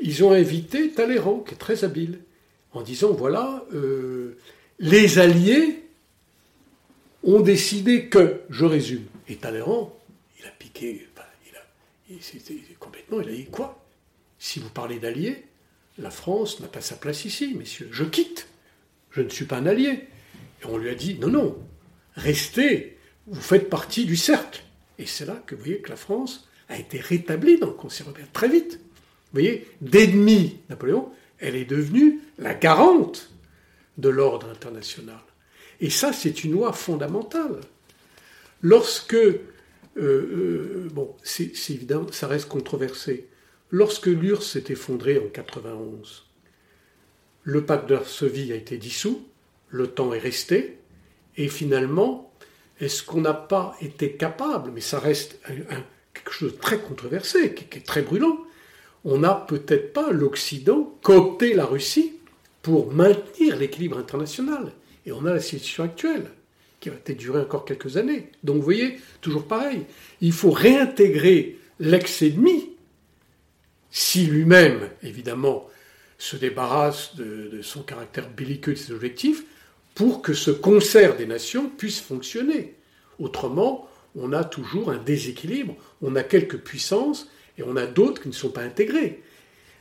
ils 0.00 0.24
ont 0.24 0.32
invité 0.32 0.90
Talleyrand, 0.90 1.40
qui 1.40 1.54
est 1.54 1.58
très 1.58 1.84
habile, 1.84 2.20
en 2.72 2.82
disant, 2.82 3.12
voilà, 3.12 3.64
euh, 3.72 4.36
les 4.78 5.18
Alliés 5.18 5.84
ont 7.22 7.40
décidé 7.40 8.08
que, 8.08 8.42
je 8.50 8.64
résume, 8.64 9.04
et 9.28 9.36
Talleyrand, 9.36 9.96
il 10.38 10.46
a 10.46 10.50
piqué, 10.50 11.08
il 11.50 11.56
a, 11.56 12.74
complètement, 12.78 13.20
il 13.20 13.28
a 13.28 13.32
dit, 13.32 13.46
quoi? 13.46 13.84
Si 14.38 14.60
vous 14.60 14.70
parlez 14.70 14.98
d'Alliés, 14.98 15.44
la 15.98 16.10
France 16.10 16.60
n'a 16.60 16.68
pas 16.68 16.80
sa 16.80 16.94
place 16.94 17.24
ici, 17.24 17.54
messieurs. 17.54 17.88
Je 17.90 18.04
quitte. 18.04 18.46
Je 19.10 19.22
ne 19.22 19.28
suis 19.28 19.46
pas 19.46 19.56
un 19.56 19.66
allié. 19.66 20.06
Et 20.62 20.66
on 20.66 20.78
lui 20.78 20.90
a 20.90 20.94
dit, 20.94 21.18
non, 21.18 21.28
non, 21.28 21.58
restez, 22.14 22.98
vous 23.26 23.40
faites 23.40 23.68
partie 23.68 24.04
du 24.04 24.16
cercle. 24.16 24.62
Et 24.98 25.06
c'est 25.06 25.26
là 25.26 25.42
que 25.46 25.54
vous 25.54 25.62
voyez 25.62 25.80
que 25.80 25.90
la 25.90 25.96
France 25.96 26.48
a 26.68 26.78
été 26.78 27.00
rétablie 27.00 27.58
dans 27.58 27.68
le 27.68 27.72
Conseil 27.72 28.06
européen 28.06 28.26
très 28.32 28.48
vite. 28.48 28.80
Vous 28.80 29.40
voyez, 29.40 29.66
d'ennemi 29.80 30.58
Napoléon, 30.68 31.10
elle 31.38 31.56
est 31.56 31.64
devenue 31.64 32.20
la 32.38 32.54
garante 32.54 33.30
de 33.96 34.08
l'ordre 34.08 34.48
international. 34.50 35.20
Et 35.80 35.90
ça, 35.90 36.12
c'est 36.12 36.44
une 36.44 36.52
loi 36.52 36.72
fondamentale. 36.72 37.60
Lorsque, 38.62 39.14
euh, 39.14 39.40
euh, 39.96 40.88
bon, 40.92 41.14
c'est 41.22 41.52
évident, 41.70 42.06
ça 42.10 42.26
reste 42.26 42.48
controversé. 42.48 43.28
Lorsque 43.70 44.06
l'URSS 44.06 44.52
s'est 44.52 44.64
effondrée 44.68 45.18
en 45.18 45.28
91, 45.28 46.24
le 47.42 47.64
pacte 47.64 47.88
de 47.88 47.94
Varsovie 47.94 48.52
a 48.52 48.56
été 48.56 48.76
dissous, 48.78 49.26
le 49.68 49.86
temps 49.86 50.12
est 50.12 50.18
resté, 50.18 50.78
et 51.36 51.48
finalement, 51.48 52.32
est-ce 52.80 53.02
qu'on 53.02 53.20
n'a 53.20 53.34
pas 53.34 53.76
été 53.80 54.12
capable, 54.12 54.70
mais 54.72 54.80
ça 54.80 54.98
reste 54.98 55.40
quelque 56.14 56.32
chose 56.32 56.52
de 56.52 56.58
très 56.58 56.78
controversé, 56.78 57.54
qui, 57.54 57.78
est 57.78 57.86
très 57.86 58.02
brûlant, 58.02 58.38
on 59.04 59.18
n'a 59.18 59.34
peut-être 59.34 59.92
pas 59.92 60.10
l'Occident 60.10 60.94
coopté 61.02 61.54
la 61.54 61.64
Russie 61.64 62.14
pour 62.62 62.92
maintenir 62.92 63.56
l'équilibre 63.56 63.98
international. 63.98 64.72
Et 65.06 65.12
on 65.12 65.24
a 65.24 65.32
la 65.32 65.40
situation 65.40 65.84
actuelle, 65.84 66.30
qui 66.80 66.90
va 66.90 66.96
peut-être 66.96 67.18
durer 67.18 67.40
encore 67.40 67.64
quelques 67.64 67.96
années. 67.96 68.30
Donc 68.42 68.56
vous 68.56 68.62
voyez, 68.62 68.98
toujours 69.20 69.46
pareil, 69.46 69.86
il 70.20 70.32
faut 70.32 70.50
réintégrer 70.50 71.58
l'ex-ennemi, 71.80 72.70
si 73.90 74.26
lui-même, 74.26 74.90
évidemment, 75.02 75.66
se 76.18 76.36
débarrasse 76.36 77.14
de, 77.16 77.60
son 77.62 77.82
caractère 77.82 78.28
belliqueux 78.28 78.72
de 78.72 78.78
ses 78.78 78.92
objectifs 78.92 79.44
pour 79.94 80.20
que 80.20 80.34
ce 80.34 80.50
concert 80.50 81.16
des 81.16 81.26
nations 81.26 81.68
puisse 81.68 82.00
fonctionner. 82.00 82.74
Autrement, 83.18 83.88
on 84.14 84.32
a 84.32 84.44
toujours 84.44 84.90
un 84.90 84.98
déséquilibre, 84.98 85.76
on 86.02 86.16
a 86.16 86.22
quelques 86.22 86.58
puissances 86.58 87.28
et 87.58 87.62
on 87.62 87.76
a 87.76 87.86
d'autres 87.86 88.22
qui 88.22 88.28
ne 88.28 88.32
sont 88.32 88.50
pas 88.50 88.62
intégrées. 88.62 89.22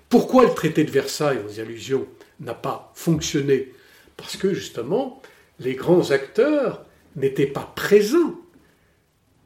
Pourquoi 0.10 0.46
le 0.46 0.54
traité 0.54 0.84
de 0.84 0.92
Versailles, 0.92 1.40
aux 1.48 1.60
allusions, 1.60 2.08
n'a 2.40 2.54
pas 2.54 2.92
fonctionné? 2.96 3.74
Parce 4.16 4.38
que 4.38 4.54
justement, 4.54 5.22
les 5.60 5.76
grands 5.76 6.12
acteurs 6.12 6.86
n'étaient 7.16 7.48
pas 7.48 7.72
présents, 7.76 8.36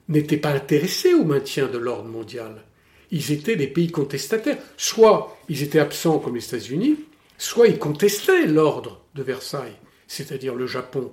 n'étaient 0.08 0.38
pas 0.38 0.52
intéressés 0.52 1.13
au 1.13 1.24
maintien 1.24 1.67
de 1.67 1.78
l'ordre 1.78 2.10
mondial 2.10 2.63
ils 3.12 3.32
étaient 3.32 3.58
des 3.58 3.67
pays 3.67 3.91
contestataires. 3.91 4.58
Soit 4.78 5.38
ils 5.50 5.62
étaient 5.63 5.80
absents 5.80 6.20
comme 6.20 6.36
les 6.36 6.46
États-Unis, 6.46 6.98
soit 7.38 7.67
ils 7.67 7.78
contestaient 7.78 8.48
l'ordre 8.48 9.02
de 9.15 9.24
Versailles, 9.24 9.76
c'est-à-dire 10.08 10.56
le 10.56 10.65
Japon, 10.65 11.12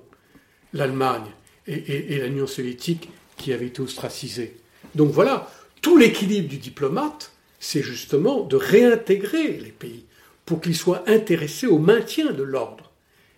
l'Allemagne 0.73 1.31
et, 1.67 2.21
l'Union 2.21 2.47
soviétique 2.47 3.11
qui 3.37 3.53
avaient 3.53 3.67
été 3.67 3.83
ostracisés. 3.83 4.57
Donc 4.95 5.11
voilà, 5.11 5.51
tout 5.81 5.97
l'équilibre 5.97 6.49
du 6.49 6.59
diplomate, 6.59 7.33
c'est 7.61 7.83
justement 7.83 8.45
de 8.45 8.57
réintégrer 8.57 9.59
les 9.59 9.73
pays 9.73 10.05
pour 10.45 10.61
qu'ils 10.61 10.77
soient 10.77 11.09
intéressés 11.09 11.67
au 11.67 11.79
maintien 11.79 12.33
de 12.33 12.43
l'ordre. 12.43 12.91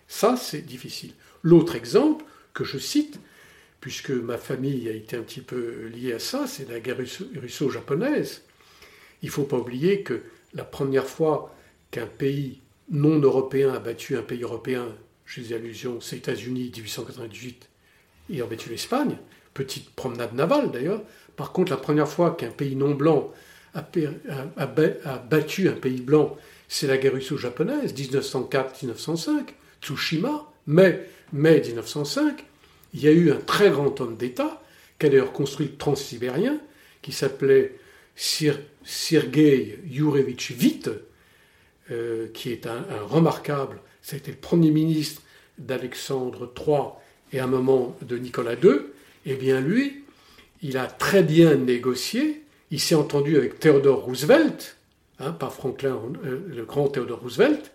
Ça, 0.07 0.37
c'est 0.37 0.61
difficile. 0.61 1.13
L'autre 1.43 1.75
exemple 1.75 2.25
que 2.53 2.63
je 2.63 2.77
cite, 2.77 3.19
puisque 3.79 4.11
ma 4.11 4.37
famille 4.37 4.87
a 4.87 4.93
été 4.93 5.17
un 5.17 5.21
petit 5.21 5.41
peu 5.41 5.87
liée 5.87 6.13
à 6.13 6.19
ça, 6.19 6.47
c'est 6.47 6.69
la 6.69 6.79
guerre 6.79 6.97
russo-japonaise. 6.97 8.43
Il 9.23 9.27
ne 9.27 9.31
faut 9.31 9.43
pas 9.43 9.57
oublier 9.57 10.03
que 10.03 10.21
la 10.53 10.63
première 10.63 11.07
fois 11.07 11.55
qu'un 11.89 12.07
pays 12.07 12.59
non 12.89 13.19
européen 13.19 13.73
a 13.73 13.79
battu 13.79 14.17
un 14.17 14.21
pays 14.21 14.43
européen, 14.43 14.87
j'ai 15.25 15.41
des 15.41 15.53
allusions, 15.53 16.01
c'est 16.01 16.17
États-Unis 16.17 16.71
1898, 16.75 17.69
ils 18.29 18.43
ont 18.43 18.47
battu 18.47 18.69
l'Espagne, 18.69 19.17
petite 19.53 19.89
promenade 19.91 20.33
navale 20.33 20.71
d'ailleurs. 20.71 21.01
Par 21.41 21.53
contre, 21.53 21.71
la 21.71 21.77
première 21.77 22.07
fois 22.07 22.35
qu'un 22.37 22.51
pays 22.51 22.75
non 22.75 22.93
blanc 22.93 23.31
a, 23.73 23.81
battu 25.27 25.69
un 25.69 25.71
pays 25.71 25.99
blanc, 25.99 26.37
c'est 26.67 26.85
la 26.85 26.99
guerre 26.99 27.13
russo-japonaise, 27.13 27.95
1904-1905, 27.95 29.47
Tsushima, 29.81 30.47
mai, 30.67 30.99
mai 31.33 31.59
1905. 31.61 32.45
Il 32.93 33.01
y 33.01 33.07
a 33.07 33.11
eu 33.11 33.31
un 33.31 33.37
très 33.39 33.71
grand 33.71 33.99
homme 34.01 34.17
d'État, 34.17 34.61
qui 34.99 35.07
a 35.07 35.09
d'ailleurs 35.09 35.33
construit 35.33 35.65
le 35.65 35.77
transsibérien, 35.77 36.59
qui 37.01 37.11
s'appelait 37.11 37.75
Sergei 38.15 39.79
Yurevich 39.89 40.51
Witt, 40.61 40.91
euh, 41.89 42.27
qui 42.35 42.51
est 42.51 42.67
un, 42.67 42.85
un 42.87 43.01
remarquable, 43.03 43.79
c'était 44.03 44.29
le 44.29 44.37
premier 44.37 44.69
ministre 44.69 45.23
d'Alexandre 45.57 46.53
III 46.55 46.81
et 47.33 47.39
à 47.39 47.45
un 47.45 47.47
moment 47.47 47.97
de 48.03 48.19
Nicolas 48.19 48.53
II, 48.53 48.81
eh 49.25 49.33
bien 49.33 49.59
lui, 49.59 50.03
il 50.61 50.77
a 50.77 50.87
très 50.87 51.23
bien 51.23 51.55
négocié, 51.55 52.43
il 52.69 52.79
s'est 52.79 52.95
entendu 52.95 53.37
avec 53.37 53.59
Theodore 53.59 54.03
Roosevelt, 54.03 54.77
hein, 55.19 55.31
pas 55.31 55.49
Franklin, 55.49 55.99
euh, 56.23 56.39
le 56.47 56.65
grand 56.65 56.87
Theodore 56.87 57.19
Roosevelt, 57.19 57.71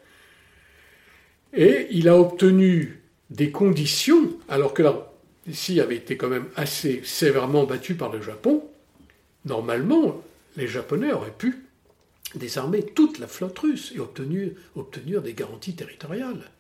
et 1.53 1.89
il 1.91 2.09
a 2.09 2.17
obtenu 2.19 3.03
des 3.31 3.51
conditions, 3.51 4.39
alors 4.49 4.75
que 4.75 4.83
la 4.83 5.11
Russie 5.47 5.81
avait 5.81 5.97
été 5.97 6.17
quand 6.17 6.29
même 6.29 6.47
assez 6.57 7.03
sévèrement 7.05 7.65
battue 7.65 7.95
par 7.95 8.13
le 8.13 8.23
Japon, 8.23 8.65
normalement, 9.45 10.23
les 10.57 10.69
Japonais 10.69 11.13
auraient 11.13 11.31
pu 11.37 11.65
désarmer 12.35 12.83
toute 12.83 13.19
la 13.19 13.27
flotte 13.27 13.59
russe 13.59 13.93
et 13.95 14.01
obtenir, 14.01 14.51
obtenir 14.75 15.23
des 15.23 15.33
garanties 15.33 15.75
territoriales. 15.75 16.51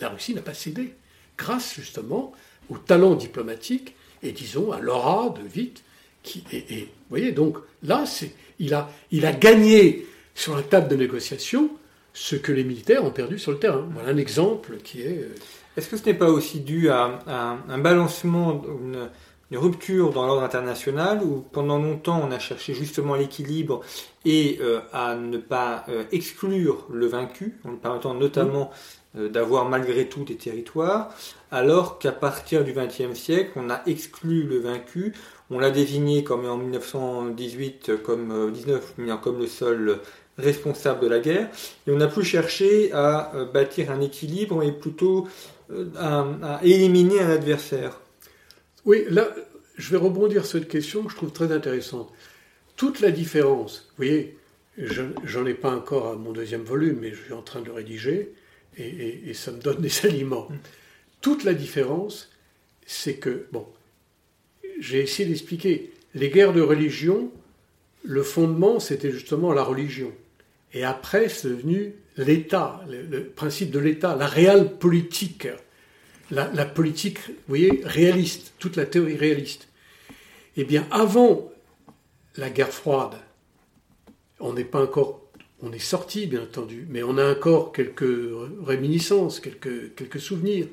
la 0.00 0.08
Russie 0.08 0.34
n'a 0.34 0.42
pas 0.42 0.54
cédé, 0.54 0.94
grâce 1.38 1.74
justement 1.74 2.32
au 2.68 2.78
talent 2.78 3.14
diplomatique 3.14 3.94
et 4.22 4.32
disons 4.32 4.72
à 4.72 4.80
l'aura 4.80 5.30
de 5.30 5.42
Witt. 5.54 5.82
Qui, 6.22 6.42
et, 6.52 6.80
vous 6.80 6.86
voyez, 7.10 7.30
donc 7.30 7.58
là, 7.84 8.04
il, 8.58 8.74
a, 8.74 8.90
il 9.12 9.26
a 9.26 9.32
gagné 9.32 10.06
sur 10.34 10.56
la 10.56 10.62
table 10.62 10.88
de 10.88 10.96
négociation 10.96 11.70
ce 12.16 12.34
que 12.34 12.50
les 12.50 12.64
militaires 12.64 13.04
ont 13.04 13.10
perdu 13.10 13.38
sur 13.38 13.52
le 13.52 13.58
terrain. 13.58 13.86
Voilà 13.92 14.10
un 14.10 14.16
exemple 14.16 14.78
qui 14.82 15.02
est. 15.02 15.18
Euh, 15.18 15.34
Est-ce 15.76 15.88
que 15.88 15.96
ce 15.96 16.04
n'est 16.06 16.14
pas 16.14 16.30
aussi 16.30 16.60
dû 16.60 16.88
à, 16.88 17.20
un 17.68 17.78
balancement, 17.78 18.62
une, 18.82 19.08
rupture 19.52 20.12
dans 20.12 20.26
l'ordre 20.26 20.42
international 20.42 21.22
où 21.22 21.44
pendant 21.52 21.78
longtemps 21.78 22.20
on 22.26 22.32
a 22.32 22.38
cherché 22.40 22.74
justement 22.74 23.14
l'équilibre 23.14 23.80
et 24.24 24.58
euh, 24.60 24.80
à 24.92 25.14
ne 25.14 25.38
pas 25.38 25.84
euh, 25.88 26.02
exclure 26.10 26.86
le 26.90 27.06
vaincu, 27.06 27.54
en 27.64 27.70
lui 27.70 27.76
permettant 27.76 28.14
notamment 28.14 28.72
d'avoir 29.16 29.68
malgré 29.68 30.08
tout 30.08 30.24
des 30.24 30.36
territoires, 30.36 31.14
alors 31.50 31.98
qu'à 31.98 32.12
partir 32.12 32.64
du 32.64 32.72
XXe 32.72 33.18
siècle, 33.18 33.52
on 33.56 33.70
a 33.70 33.82
exclu 33.86 34.42
le 34.42 34.58
vaincu, 34.58 35.14
on 35.50 35.58
l'a 35.58 35.70
désigné 35.70 36.22
comme 36.22 36.44
en 36.46 36.56
1918 36.56 38.02
comme 38.02 38.52
19 38.52 38.94
comme 39.22 39.38
le 39.38 39.46
seul 39.46 40.00
responsable 40.38 41.00
de 41.00 41.06
la 41.06 41.20
guerre, 41.20 41.48
et 41.86 41.90
on 41.90 42.00
a 42.00 42.08
plus 42.08 42.24
cherché 42.24 42.92
à 42.92 43.32
bâtir 43.52 43.90
un 43.90 44.00
équilibre 44.00 44.62
et 44.62 44.72
plutôt 44.72 45.28
à 45.96 46.60
éliminer 46.62 47.20
un 47.20 47.30
adversaire. 47.30 48.00
Oui, 48.84 49.04
là, 49.08 49.28
je 49.76 49.90
vais 49.90 49.96
rebondir 49.96 50.44
sur 50.44 50.60
cette 50.60 50.68
question 50.68 51.02
que 51.04 51.10
je 51.10 51.16
trouve 51.16 51.32
très 51.32 51.52
intéressante. 51.52 52.12
Toute 52.76 53.00
la 53.00 53.10
différence, 53.10 53.88
vous 53.90 54.04
voyez, 54.04 54.36
j'en 55.24 55.46
ai 55.46 55.54
pas 55.54 55.70
encore 55.70 56.08
à 56.08 56.16
mon 56.16 56.32
deuxième 56.32 56.62
volume, 56.62 56.98
mais 57.00 57.10
je 57.10 57.22
suis 57.22 57.32
en 57.32 57.42
train 57.42 57.60
de 57.60 57.66
le 57.66 57.72
rédiger, 57.72 58.34
et, 58.76 59.32
ça 59.34 59.52
me 59.52 59.60
donne 59.60 59.80
des 59.80 60.06
aliments. 60.06 60.48
Toute 61.20 61.44
la 61.44 61.54
différence, 61.54 62.30
c'est 62.86 63.16
que, 63.16 63.46
bon, 63.52 63.66
j'ai 64.78 65.00
essayé 65.00 65.28
d'expliquer, 65.28 65.92
les 66.14 66.30
guerres 66.30 66.52
de 66.52 66.60
religion, 66.60 67.30
le 68.04 68.22
fondement, 68.22 68.80
c'était 68.80 69.10
justement 69.10 69.52
la 69.52 69.62
religion. 69.62 70.12
Et 70.72 70.84
après, 70.84 71.28
c'est 71.28 71.48
devenu 71.48 71.94
l'État, 72.16 72.84
le, 72.88 73.24
principe 73.24 73.70
de 73.70 73.78
l'État, 73.78 74.16
la 74.16 74.26
réelle 74.26 74.76
politique 74.78 75.48
la, 76.30 76.64
politique, 76.64 77.18
vous 77.28 77.34
voyez, 77.48 77.82
réaliste, 77.84 78.54
toute 78.58 78.76
la 78.76 78.86
théorie 78.86 79.16
réaliste. 79.16 79.68
Eh 80.56 80.64
bien, 80.64 80.86
avant 80.90 81.52
la 82.36 82.50
guerre 82.50 82.72
froide, 82.72 83.14
on 84.40 84.52
n'est 84.52 84.64
pas 84.64 84.82
encore, 84.82 85.25
on 85.62 85.72
est 85.72 85.78
sorti, 85.78 86.26
bien 86.26 86.42
entendu, 86.42 86.86
mais 86.88 87.02
on 87.02 87.18
a 87.18 87.30
encore 87.32 87.72
quelques 87.72 88.04
réminiscences, 88.64 89.40
quelques, 89.40 90.20
souvenirs. 90.20 90.66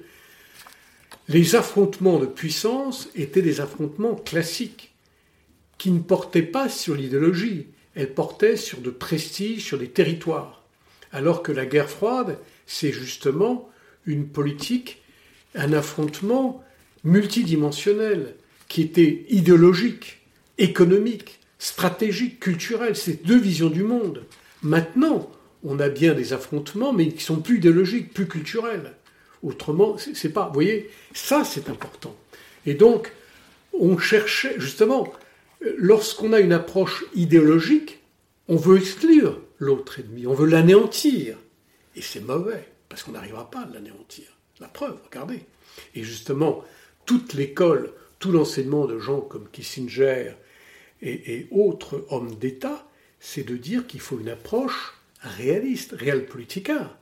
Les 1.30 1.56
affrontements 1.56 2.20
de 2.20 2.26
puissance 2.26 3.10
étaient 3.16 3.42
des 3.42 3.62
affrontements 3.62 4.16
classiques, 4.16 4.94
qui 5.78 5.92
ne 5.92 6.00
portaient 6.00 6.42
pas 6.42 6.70
sur 6.70 6.96
l'idéologie, 6.96 7.68
elles 7.96 8.14
portaient 8.14 8.58
sur 8.58 8.80
de 8.80 8.90
prestige, 8.90 9.64
sur 9.64 9.78
des 9.78 9.90
territoires. 9.90 10.64
Alors 11.12 11.44
que 11.44 11.52
la 11.52 11.66
guerre 11.66 11.90
froide, 11.90 12.38
c'est 12.66 12.92
justement 12.92 13.70
une 14.06 14.28
politique 14.28 15.04
un 15.56 15.74
affrontement 15.74 16.64
multidimensionnel 17.04 18.36
qui 18.68 18.82
était 18.82 19.26
idéologique, 19.30 20.22
économique, 20.58 21.40
stratégique, 21.60 22.40
culturel. 22.40 22.96
C'est 22.96 23.26
deux 23.26 23.40
visions 23.40 23.70
du 23.70 23.84
monde. 23.84 24.26
Maintenant, 24.64 25.30
on 25.64 25.80
a 25.80 25.90
bien 25.90 26.14
des 26.14 26.34
affrontements, 26.34 26.94
mais 26.94 27.10
qui 27.10 27.24
sont 27.24 27.42
plus 27.42 27.58
idéologiques, 27.58 28.14
plus 28.14 28.28
culturels. 28.28 28.94
Autrement, 29.44 29.98
c'est 29.98 30.30
pas. 30.30 30.48
Vous 30.48 30.54
voyez, 30.54 30.90
ça 31.14 31.44
c'est 31.44 31.70
important. 31.70 32.16
Et 32.66 32.74
donc, 32.74 33.12
on 33.78 33.98
cherchait 33.98 34.56
justement, 34.58 35.12
lorsqu'on 35.78 36.34
a 36.34 36.40
une 36.40 36.54
approche 36.54 37.04
idéologique, 37.14 38.00
on 38.48 38.56
veut 38.56 38.78
exclure 38.78 39.42
l'autre 39.60 40.00
ennemi, 40.00 40.28
on 40.28 40.34
veut 40.34 40.48
l'anéantir. 40.48 41.38
Et 41.96 42.02
c'est 42.02 42.22
mauvais, 42.22 42.68
parce 42.90 43.04
qu'on 43.04 43.12
n'arrivera 43.12 43.50
pas 43.50 43.62
à 43.62 43.70
l'anéantir. 43.74 44.26
La 44.60 44.68
preuve, 44.68 44.98
regardez. 45.06 45.42
Et 45.96 46.04
justement, 46.04 46.64
toute 47.06 47.34
l'école, 47.34 47.92
tout 48.20 48.32
l'enseignement 48.32 48.86
de 48.86 49.00
gens 49.00 49.22
comme 49.22 49.50
Kissinger 49.50 50.34
et, 51.02 51.48
autres 51.52 52.06
hommes 52.10 52.36
d'État, 52.36 52.88
c'est 53.26 53.48
de 53.48 53.56
dire 53.56 53.88
qu'il 53.88 54.02
faut 54.02 54.20
une 54.20 54.28
approche 54.28 54.96
réaliste, 55.22 55.94
réel 55.94 56.26
politica, 56.26 57.00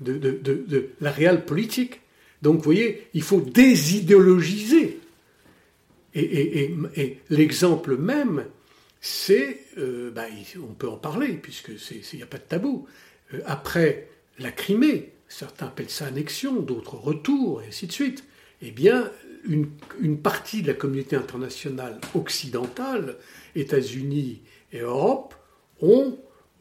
de, 0.00 0.16
de, 0.16 0.88
la 1.02 1.10
réelle 1.12 1.44
politique. 1.44 2.00
Donc, 2.40 2.56
vous 2.56 2.62
voyez, 2.62 3.06
il 3.12 3.22
faut 3.22 3.42
désidéologiser. 3.42 4.98
Et, 6.14 6.74
l'exemple 7.28 7.98
même, 7.98 8.46
c'est, 9.02 9.60
euh, 9.76 10.10
bah, 10.10 10.24
on 10.56 10.72
peut 10.72 10.88
en 10.88 10.96
parler, 10.96 11.34
puisque 11.34 11.72
il 11.90 12.16
n'y 12.16 12.22
a 12.22 12.26
pas 12.26 12.38
de 12.38 12.44
tabou. 12.44 12.86
Euh, 13.34 13.40
après 13.44 14.08
la 14.38 14.52
Crimée, 14.52 15.12
certains 15.28 15.66
appellent 15.66 15.90
ça 15.90 16.06
annexion, 16.06 16.62
d'autres 16.62 16.96
retour, 16.96 17.60
et 17.62 17.66
ainsi 17.68 17.86
de 17.86 17.92
suite, 17.92 18.24
eh 18.62 18.70
bien, 18.70 19.10
une, 19.44 20.18
partie 20.18 20.62
de 20.62 20.68
la 20.68 20.74
communauté 20.74 21.14
internationale 21.14 22.00
occidentale, 22.14 23.18
États-Unis 23.54 24.40
et 24.72 24.78
Europe, 24.78 25.34
ont, 25.82 26.18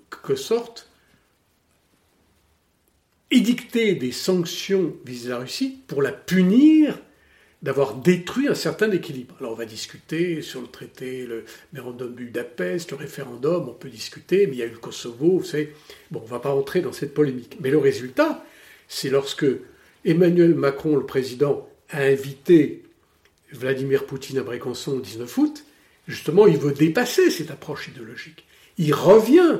quelque 0.09 0.35
sorte, 0.35 0.89
édicté 3.31 3.95
des 3.95 4.11
sanctions 4.11 4.93
vis-à-vis 5.05 5.23
de 5.25 5.29
la 5.29 5.37
Russie 5.37 5.79
pour 5.87 6.01
la 6.01 6.11
punir 6.11 6.99
d'avoir 7.61 7.95
détruit 7.95 8.47
un 8.47 8.55
certain 8.55 8.91
équilibre. 8.91 9.35
Alors 9.39 9.51
on 9.51 9.55
va 9.55 9.65
discuter 9.65 10.41
sur 10.41 10.61
le 10.61 10.67
traité, 10.67 11.25
le 11.25 11.45
mémorandum 11.73 12.11
de 12.11 12.15
Budapest, 12.15 12.91
le 12.91 12.97
référendum, 12.97 13.69
on 13.69 13.73
peut 13.73 13.89
discuter, 13.89 14.47
mais 14.47 14.53
il 14.53 14.59
y 14.59 14.63
a 14.63 14.65
eu 14.65 14.71
le 14.71 14.77
Kosovo, 14.77 15.39
vous 15.39 15.43
savez. 15.43 15.73
Bon, 16.09 16.19
on 16.19 16.23
ne 16.23 16.29
va 16.29 16.39
pas 16.39 16.51
rentrer 16.51 16.81
dans 16.81 16.91
cette 16.91 17.13
polémique. 17.13 17.57
Mais 17.61 17.69
le 17.69 17.77
résultat, 17.77 18.43
c'est 18.87 19.09
lorsque 19.09 19.45
Emmanuel 20.03 20.55
Macron, 20.55 20.95
le 20.95 21.05
président, 21.05 21.69
a 21.89 22.01
invité 22.01 22.83
Vladimir 23.51 24.05
Poutine 24.05 24.39
à 24.39 24.43
Brécançon 24.43 24.95
le 24.95 25.01
19 25.01 25.37
août, 25.37 25.65
justement, 26.07 26.47
il 26.47 26.57
veut 26.57 26.73
dépasser 26.73 27.29
cette 27.29 27.51
approche 27.51 27.89
idéologique. 27.89 28.45
Il 28.77 28.93
revient, 28.93 29.59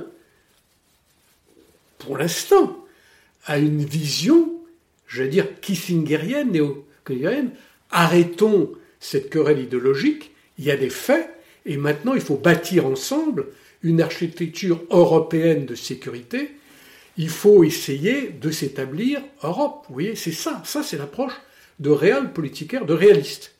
pour 2.00 2.18
l'instant, 2.18 2.86
à 3.46 3.58
une 3.58 3.84
vision, 3.84 4.52
je 5.08 5.24
vais 5.24 5.30
dire, 5.30 5.60
kissingerienne, 5.62 6.52
néo 6.52 6.88
Arrêtons 7.90 8.72
cette 9.00 9.30
querelle 9.30 9.60
idéologique, 9.60 10.32
il 10.58 10.66
y 10.66 10.72
a 10.72 10.78
des 10.78 10.90
faits, 10.90 11.30
et 11.66 11.78
maintenant 11.78 12.14
il 12.14 12.22
faut 12.22 12.38
bâtir 12.38 12.86
ensemble 12.86 13.48
une 13.84 14.02
architecture 14.02 14.82
européenne 14.90 15.66
de 15.66 15.76
sécurité. 15.76 16.52
Il 17.18 17.30
faut 17.30 17.64
essayer 17.64 18.30
de 18.30 18.52
s'établir 18.52 19.22
Europe. 19.44 19.86
Vous 19.88 19.96
voyez, 19.96 20.16
c'est 20.16 20.32
ça. 20.32 20.62
Ça, 20.66 20.84
c'est 20.84 20.98
l'approche 20.98 21.34
de 21.80 21.90
réel 21.90 22.32
politicaire, 22.32 22.86
de 22.86 22.94
réaliste, 22.94 23.56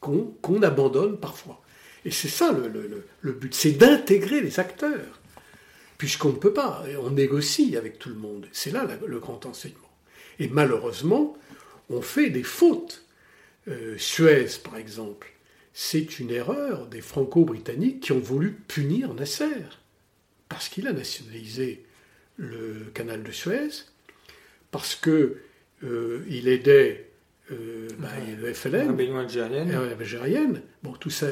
qu'on 0.00 0.62
abandonne 0.62 1.16
parfois. 1.16 1.62
Et 2.04 2.10
c'est 2.10 2.28
ça 2.28 2.52
le, 2.52 3.32
but, 3.32 3.54
c'est 3.54 3.72
d'intégrer 3.72 4.40
les 4.40 4.60
acteurs, 4.60 5.20
puisqu'on 5.96 6.32
ne 6.32 6.38
peut 6.38 6.52
pas, 6.52 6.84
on 7.00 7.10
négocie 7.10 7.76
avec 7.76 7.98
tout 7.98 8.10
le 8.10 8.16
monde. 8.16 8.46
C'est 8.52 8.70
là 8.70 8.86
le 9.06 9.18
grand 9.18 9.46
enseignement. 9.46 9.80
Et 10.38 10.48
malheureusement, 10.48 11.36
on 11.88 12.02
fait 12.02 12.30
des 12.30 12.42
fautes. 12.42 13.04
Euh, 13.68 13.96
Suez, 13.96 14.46
par 14.62 14.76
exemple, 14.76 15.32
c'est 15.72 16.18
une 16.18 16.30
erreur 16.30 16.86
des 16.86 17.00
franco-britanniques 17.00 18.00
qui 18.00 18.12
ont 18.12 18.20
voulu 18.20 18.52
punir 18.52 19.14
Nasser, 19.14 19.64
parce 20.48 20.68
qu'il 20.68 20.86
a 20.86 20.92
nationalisé 20.92 21.84
le 22.36 22.90
canal 22.92 23.22
de 23.22 23.32
Suez, 23.32 23.86
parce 24.70 24.94
qu'il 24.94 25.36
euh, 25.84 26.24
aidait 26.28 27.08
euh, 27.52 27.88
bah, 27.98 28.08
le 28.40 28.52
FLN, 28.52 28.98
algérienne. 29.16 30.62
Bon, 30.82 30.92
tout 30.92 31.10
ça, 31.10 31.28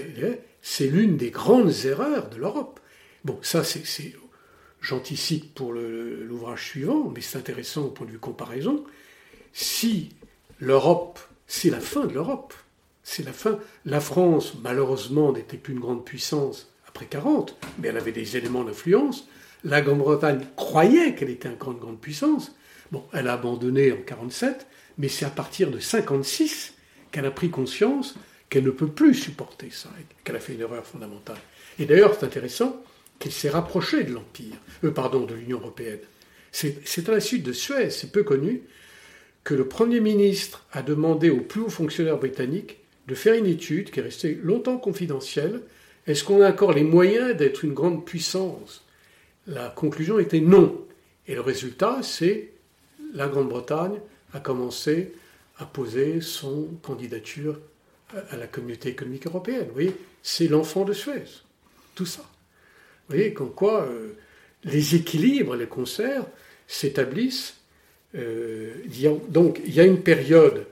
c'est 0.63 0.87
l'une 0.87 1.17
des 1.17 1.31
grandes 1.31 1.85
erreurs 1.85 2.31
de 2.31 2.37
l'Europe. 2.37 2.81
Bon, 3.25 3.39
ça, 3.43 3.65
c'est, 3.65 4.15
j'anticipe 4.81 5.55
pour 5.55 5.73
l'ouvrage 5.73 6.69
suivant, 6.69 7.13
mais 7.15 7.21
c'est 7.21 7.39
intéressant 7.39 7.83
au 7.83 7.91
point 7.91 8.07
de 8.07 8.13
vue 8.13 8.19
comparaison. 8.19 8.85
Si 9.53 10.11
l'Europe, 10.61 11.19
c'est 11.47 11.71
la 11.71 11.81
fin 11.81 12.07
de 12.07 12.15
l'Europe, 12.15 12.55
c'est 13.03 13.25
la 13.25 13.33
fin. 13.33 13.59
La 13.85 14.01
France, 14.01 14.55
malheureusement, 14.63 15.33
n'était 15.33 15.57
plus 15.57 15.75
une 15.75 15.81
grande 15.81 16.05
puissance 16.05 16.73
après 16.87 17.07
40, 17.07 17.57
mais 17.79 17.89
elle 17.89 17.97
avait 17.97 18.13
des 18.13 18.37
éléments 18.37 18.65
d'influence. 18.65 19.27
La 19.65 19.81
Grande-Bretagne 19.81 20.47
croyait 20.57 21.15
qu'elle 21.15 21.31
était 21.31 21.49
une 21.49 21.57
grande, 21.57 21.79
grande 21.79 22.01
puissance. 22.01 22.55
Bon, 22.93 23.05
elle 23.13 23.29
a 23.29 23.35
abandonné 23.35 23.93
en 23.93 24.03
47, 24.05 24.67
mais 24.99 25.09
c'est 25.09 25.25
à 25.25 25.31
partir 25.31 25.71
de 25.71 25.79
56 25.79 26.75
qu'elle 27.11 27.27
a 27.27 27.31
pris 27.31 27.51
conscience 27.51 28.15
qu'elle 28.53 28.65
ne 28.65 28.71
peut 28.71 28.87
plus 28.87 29.15
supporter 29.15 29.71
ça, 29.71 29.89
qu'elle 30.25 30.37
a 30.37 30.41
fait 30.41 30.53
une 30.53 30.61
erreur 30.61 30.85
fondamentale. 30.85 31.39
Et 31.79 31.87
d'ailleurs, 31.87 32.15
c'est 32.15 32.27
intéressant 32.27 32.85
qu'elle 33.19 33.33
s'est 33.33 33.49
rapprochée 33.49 34.05
de 34.05 34.13
l'Empire, 34.13 34.57
euh, 34.85 34.91
pardon, 34.91 35.25
de 35.25 35.33
l'Union 35.33 35.59
européenne. 35.59 36.01
C'est 36.51 37.09
à 37.09 37.13
la 37.13 37.21
suite 37.21 37.45
de 37.45 37.55
Suez, 37.55 37.89
c'est 37.89 38.13
peu 38.13 38.25
connu, 38.25 38.61
que 39.43 39.55
le 39.55 39.67
Premier 39.69 40.01
ministre 40.01 40.67
a 40.71 40.83
demandé 40.83 41.31
aux 41.31 41.41
plus 41.41 41.63
hauts 41.63 41.71
fonctionnaires 41.71 42.19
britanniques 42.19 42.81
de 43.09 43.15
faire 43.15 43.33
une 43.33 43.47
étude 43.47 43.91
qui 43.91 44.01
est 44.01 44.03
restée 44.03 44.39
longtemps 44.43 44.77
confidentielle. 44.77 45.63
Est-ce 46.07 46.23
qu'on 46.23 46.43
a 46.43 46.51
encore 46.51 46.75
les 46.75 46.85
moyens 46.85 47.35
d'être 47.35 47.65
une 47.65 47.73
grande 47.73 48.05
puissance? 48.05 48.85
La 49.47 49.71
conclusion 49.71 50.19
était 50.19 50.41
non. 50.41 50.79
Et 51.27 51.35
le 51.35 51.41
résultat, 51.41 52.01
c'est 52.03 52.51
la 53.15 53.29
Grande-Bretagne 53.29 53.99
a 54.35 54.41
commencé 54.41 55.15
à 55.57 55.65
poser 55.65 56.21
son 56.21 56.69
candidature 56.83 57.59
à 58.31 58.37
la 58.37 58.47
communauté 58.47 58.91
économique 58.91 59.27
européenne. 59.27 59.67
Vous 59.69 59.75
voyez, 59.75 59.97
c'est 60.23 60.49
l'enfant 60.49 60.85
de 60.85 60.93
Suez, 60.93 61.25
tout 61.95 62.07
ça. 62.07 62.23
Vous 62.23 63.17
voyez, 63.17 63.33
comme 63.33 63.53
quoi 63.53 63.83
euh, 63.83 64.13
les 64.65 64.95
équilibres, 64.95 65.57
les 65.57 65.67
concerts 65.67 66.25
s'établissent. 66.67 67.57
Euh, 68.15 68.73
donc, 69.29 69.61
il 69.65 69.75
y 69.75 69.81
a 69.81 69.85
une 69.85 70.03
période 70.03 70.67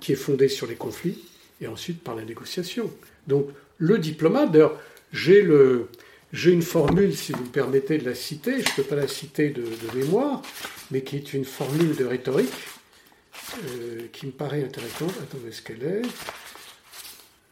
qui 0.00 0.12
est 0.12 0.16
fondée 0.16 0.48
sur 0.48 0.66
les 0.66 0.76
conflits 0.76 1.18
et 1.60 1.66
ensuite 1.66 2.02
par 2.02 2.16
la 2.16 2.24
négociation. 2.24 2.90
Donc, 3.26 3.48
le 3.78 3.98
diplomate, 3.98 4.52
d'ailleurs, 4.52 4.80
j'ai 5.12 5.42
le, 5.42 5.88
j'ai 6.32 6.52
une 6.52 6.62
formule, 6.62 7.16
si 7.16 7.32
vous 7.32 7.42
me 7.42 7.48
permettez 7.48 7.98
de 7.98 8.04
la 8.04 8.14
citer, 8.14 8.62
je 8.62 8.70
ne 8.70 8.76
peux 8.76 8.82
pas 8.84 8.94
la 8.94 9.08
citer 9.08 9.50
de, 9.50 9.64
mémoire, 9.94 10.42
mais 10.90 11.02
qui 11.02 11.16
est 11.16 11.34
une 11.34 11.44
formule 11.44 11.96
de 11.96 12.04
rhétorique 12.04 12.52
euh, 13.64 14.06
qui 14.12 14.26
me 14.26 14.32
paraît 14.32 14.62
intéressante. 14.62 15.12
Attendez, 15.22 15.48
est-ce 15.48 15.62
qu'elle 15.62 15.82
est? 15.82 16.02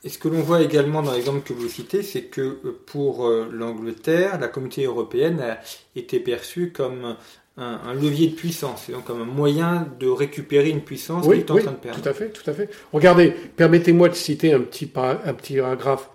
Et 0.05 0.09
ce 0.09 0.19
que 0.19 0.29
l'on 0.29 0.41
voit 0.41 0.63
également 0.63 1.03
dans 1.03 1.13
l'exemple 1.13 1.41
que 1.41 1.53
vous 1.53 1.69
citez, 1.69 2.03
c'est 2.03 2.23
que 2.23 2.41
euh, 2.41 2.81
pour 2.87 3.27
euh, 3.27 3.49
l'Angleterre, 3.53 4.39
la 4.39 4.49
communauté 4.49 4.85
européenne 4.85 5.41
a 5.41 5.59
été 5.97 6.21
perçue 6.21 6.71
comme 6.71 7.17
un, 7.57 7.93
levier 7.95 8.29
de 8.29 8.35
puissance, 8.37 8.89
donc 8.89 9.05
comme 9.05 9.21
un 9.21 9.25
moyen 9.25 9.89
de 9.99 10.07
récupérer 10.07 10.71
une 10.71 10.83
puissance 10.83 11.27
qui 11.27 11.33
est 11.33 11.51
en 11.51 11.57
train 11.57 11.73
de 11.73 11.77
perdre. 11.77 12.01
Tout 12.01 12.09
à 12.09 12.15
fait, 12.15 12.29
tout 12.29 12.49
à 12.49 12.55
fait. 12.55 12.71
Regardez, 12.93 13.35
permettez-moi 13.57 14.09
de 14.09 14.15
citer 14.15 14.53
un 14.53 14.61
petit, 14.61 14.89
un 14.95 15.35
petit 15.35 15.57
paragraphe. 15.57 16.09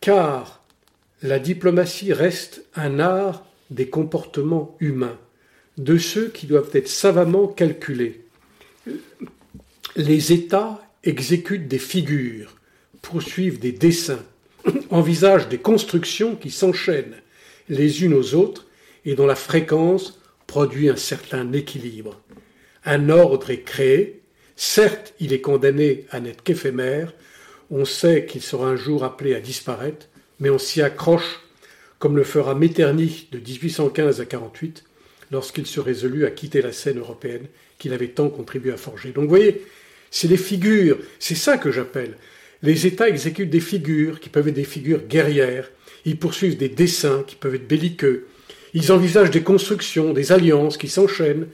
car 0.00 0.60
la 1.22 1.38
diplomatie 1.38 2.12
reste 2.12 2.64
un 2.74 2.98
art 2.98 3.44
des 3.70 3.88
comportements 3.88 4.76
humains, 4.80 5.18
de 5.76 5.98
ceux 5.98 6.26
qui 6.26 6.46
doivent 6.46 6.70
être 6.72 6.88
savamment 6.88 7.46
calculés 7.46 8.24
les 9.98 10.32
États 10.32 10.80
exécutent 11.04 11.68
des 11.68 11.78
figures, 11.78 12.56
poursuivent 13.02 13.58
des 13.58 13.72
dessins, 13.72 14.24
envisagent 14.90 15.48
des 15.48 15.58
constructions 15.58 16.36
qui 16.36 16.50
s'enchaînent 16.50 17.20
les 17.68 18.04
unes 18.04 18.14
aux 18.14 18.34
autres 18.34 18.66
et 19.04 19.14
dont 19.14 19.26
la 19.26 19.36
fréquence 19.36 20.20
produit 20.46 20.88
un 20.88 20.96
certain 20.96 21.52
équilibre. 21.52 22.20
Un 22.84 23.10
ordre 23.10 23.50
est 23.50 23.62
créé, 23.62 24.22
certes 24.56 25.14
il 25.20 25.32
est 25.32 25.40
condamné 25.40 26.06
à 26.10 26.20
n'être 26.20 26.42
qu'éphémère, 26.42 27.12
on 27.70 27.84
sait 27.84 28.24
qu'il 28.24 28.42
sera 28.42 28.66
un 28.66 28.76
jour 28.76 29.04
appelé 29.04 29.34
à 29.34 29.40
disparaître, 29.40 30.06
mais 30.40 30.50
on 30.50 30.58
s'y 30.58 30.80
accroche, 30.80 31.40
comme 31.98 32.16
le 32.16 32.24
fera 32.24 32.54
Metternich 32.54 33.30
de 33.30 33.38
1815 33.38 34.20
à 34.20 34.24
48, 34.24 34.84
lorsqu'il 35.30 35.66
se 35.66 35.80
résolut 35.80 36.24
à 36.24 36.30
quitter 36.30 36.62
la 36.62 36.72
scène 36.72 36.98
européenne 36.98 37.46
qu'il 37.78 37.92
avait 37.92 38.08
tant 38.08 38.30
contribué 38.30 38.72
à 38.72 38.76
forger. 38.76 39.12
Donc 39.12 39.28
voyez, 39.28 39.66
c'est 40.10 40.28
des 40.28 40.36
figures, 40.36 40.98
c'est 41.18 41.34
ça 41.34 41.58
que 41.58 41.70
j'appelle. 41.70 42.16
Les 42.62 42.86
États 42.86 43.08
exécutent 43.08 43.50
des 43.50 43.60
figures 43.60 44.20
qui 44.20 44.28
peuvent 44.28 44.48
être 44.48 44.54
des 44.54 44.64
figures 44.64 45.06
guerrières, 45.06 45.70
ils 46.04 46.18
poursuivent 46.18 46.56
des 46.56 46.68
dessins 46.68 47.24
qui 47.26 47.36
peuvent 47.36 47.54
être 47.54 47.68
belliqueux, 47.68 48.26
ils 48.74 48.92
envisagent 48.92 49.30
des 49.30 49.42
constructions, 49.42 50.12
des 50.12 50.32
alliances 50.32 50.76
qui 50.76 50.88
s'enchaînent 50.88 51.48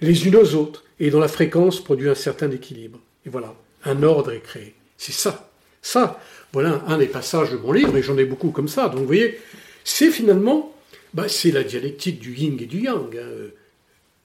les 0.00 0.26
unes 0.26 0.36
aux 0.36 0.54
autres 0.54 0.84
et 1.00 1.10
dont 1.10 1.20
la 1.20 1.28
fréquence 1.28 1.82
produit 1.82 2.08
un 2.08 2.14
certain 2.14 2.50
équilibre. 2.50 3.00
Et 3.24 3.30
voilà, 3.30 3.54
un 3.84 4.02
ordre 4.02 4.32
est 4.32 4.40
créé. 4.40 4.74
C'est 4.96 5.12
ça. 5.12 5.50
Ça, 5.82 6.20
voilà 6.52 6.82
un 6.88 6.98
des 6.98 7.06
passages 7.06 7.52
de 7.52 7.56
mon 7.56 7.72
livre, 7.72 7.96
et 7.96 8.02
j'en 8.02 8.18
ai 8.18 8.24
beaucoup 8.24 8.50
comme 8.50 8.68
ça. 8.68 8.88
Donc 8.88 9.00
vous 9.00 9.06
voyez, 9.06 9.38
c'est 9.84 10.10
finalement, 10.10 10.74
bah, 11.14 11.28
c'est 11.28 11.50
la 11.50 11.62
dialectique 11.62 12.18
du 12.18 12.34
yin 12.34 12.56
et 12.60 12.66
du 12.66 12.80
yang. 12.80 13.16
Hein. 13.16 13.50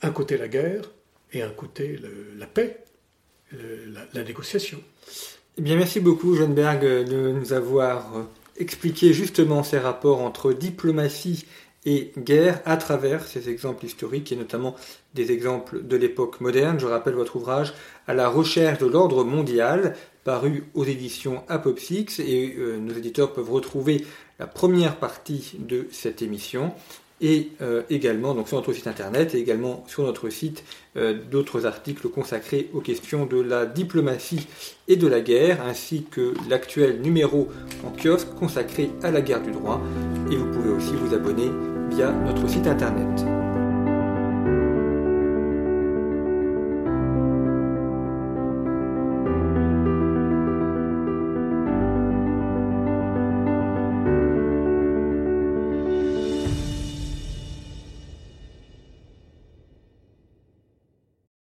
Un 0.01 0.11
côté 0.11 0.37
la 0.37 0.47
guerre, 0.47 0.89
et 1.33 1.41
un 1.41 1.49
côté 1.49 1.99
la 2.37 2.47
paix, 2.47 2.77
la, 4.13 4.23
négociation. 4.23 4.81
Eh 5.57 5.61
bien, 5.61 5.75
merci 5.75 5.99
beaucoup, 5.99 6.35
Berg, 6.47 6.81
de 6.81 7.31
nous 7.31 7.53
avoir 7.53 8.17
euh, 8.17 8.23
expliqué 8.57 9.13
justement 9.13 9.63
ces 9.63 9.79
rapports 9.79 10.21
entre 10.21 10.53
diplomatie 10.53 11.45
et 11.85 12.11
guerre 12.17 12.61
à 12.65 12.77
travers 12.77 13.25
ces 13.25 13.49
exemples 13.49 13.85
historiques 13.85 14.31
et 14.31 14.35
notamment 14.35 14.75
des 15.15 15.31
exemples 15.31 15.83
de 15.85 15.97
l'époque 15.97 16.39
moderne. 16.39 16.79
Je 16.79 16.85
rappelle 16.85 17.15
votre 17.15 17.35
ouvrage 17.35 17.73
À 18.07 18.13
la 18.13 18.29
recherche 18.29 18.77
de 18.79 18.85
l'ordre 18.85 19.23
mondial, 19.23 19.95
paru 20.23 20.65
aux 20.75 20.85
éditions 20.85 21.43
Apopsix 21.47 22.19
et 22.19 22.55
euh, 22.57 22.77
nos 22.77 22.93
éditeurs 22.93 23.33
peuvent 23.33 23.51
retrouver 23.51 24.05
la 24.39 24.47
première 24.47 24.97
partie 24.97 25.53
de 25.59 25.87
cette 25.91 26.21
émission 26.21 26.73
et 27.21 27.49
euh, 27.61 27.83
également 27.89 28.33
donc 28.33 28.47
sur 28.47 28.57
notre 28.57 28.73
site 28.73 28.87
internet 28.87 29.35
et 29.35 29.39
également 29.39 29.83
sur 29.87 30.03
notre 30.03 30.29
site 30.29 30.63
euh, 30.97 31.17
d'autres 31.29 31.65
articles 31.65 32.09
consacrés 32.09 32.69
aux 32.73 32.81
questions 32.81 33.25
de 33.25 33.39
la 33.39 33.65
diplomatie 33.65 34.47
et 34.87 34.95
de 34.95 35.07
la 35.07 35.21
guerre 35.21 35.63
ainsi 35.65 36.05
que 36.09 36.33
l'actuel 36.49 37.01
numéro 37.01 37.47
en 37.85 37.91
kiosque 37.91 38.33
consacré 38.39 38.89
à 39.03 39.11
la 39.11 39.21
guerre 39.21 39.41
du 39.41 39.51
droit 39.51 39.81
et 40.31 40.35
vous 40.35 40.51
pouvez 40.51 40.71
aussi 40.71 40.93
vous 40.93 41.13
abonner 41.13 41.49
via 41.89 42.11
notre 42.11 42.47
site 42.49 42.67
internet. 42.67 43.50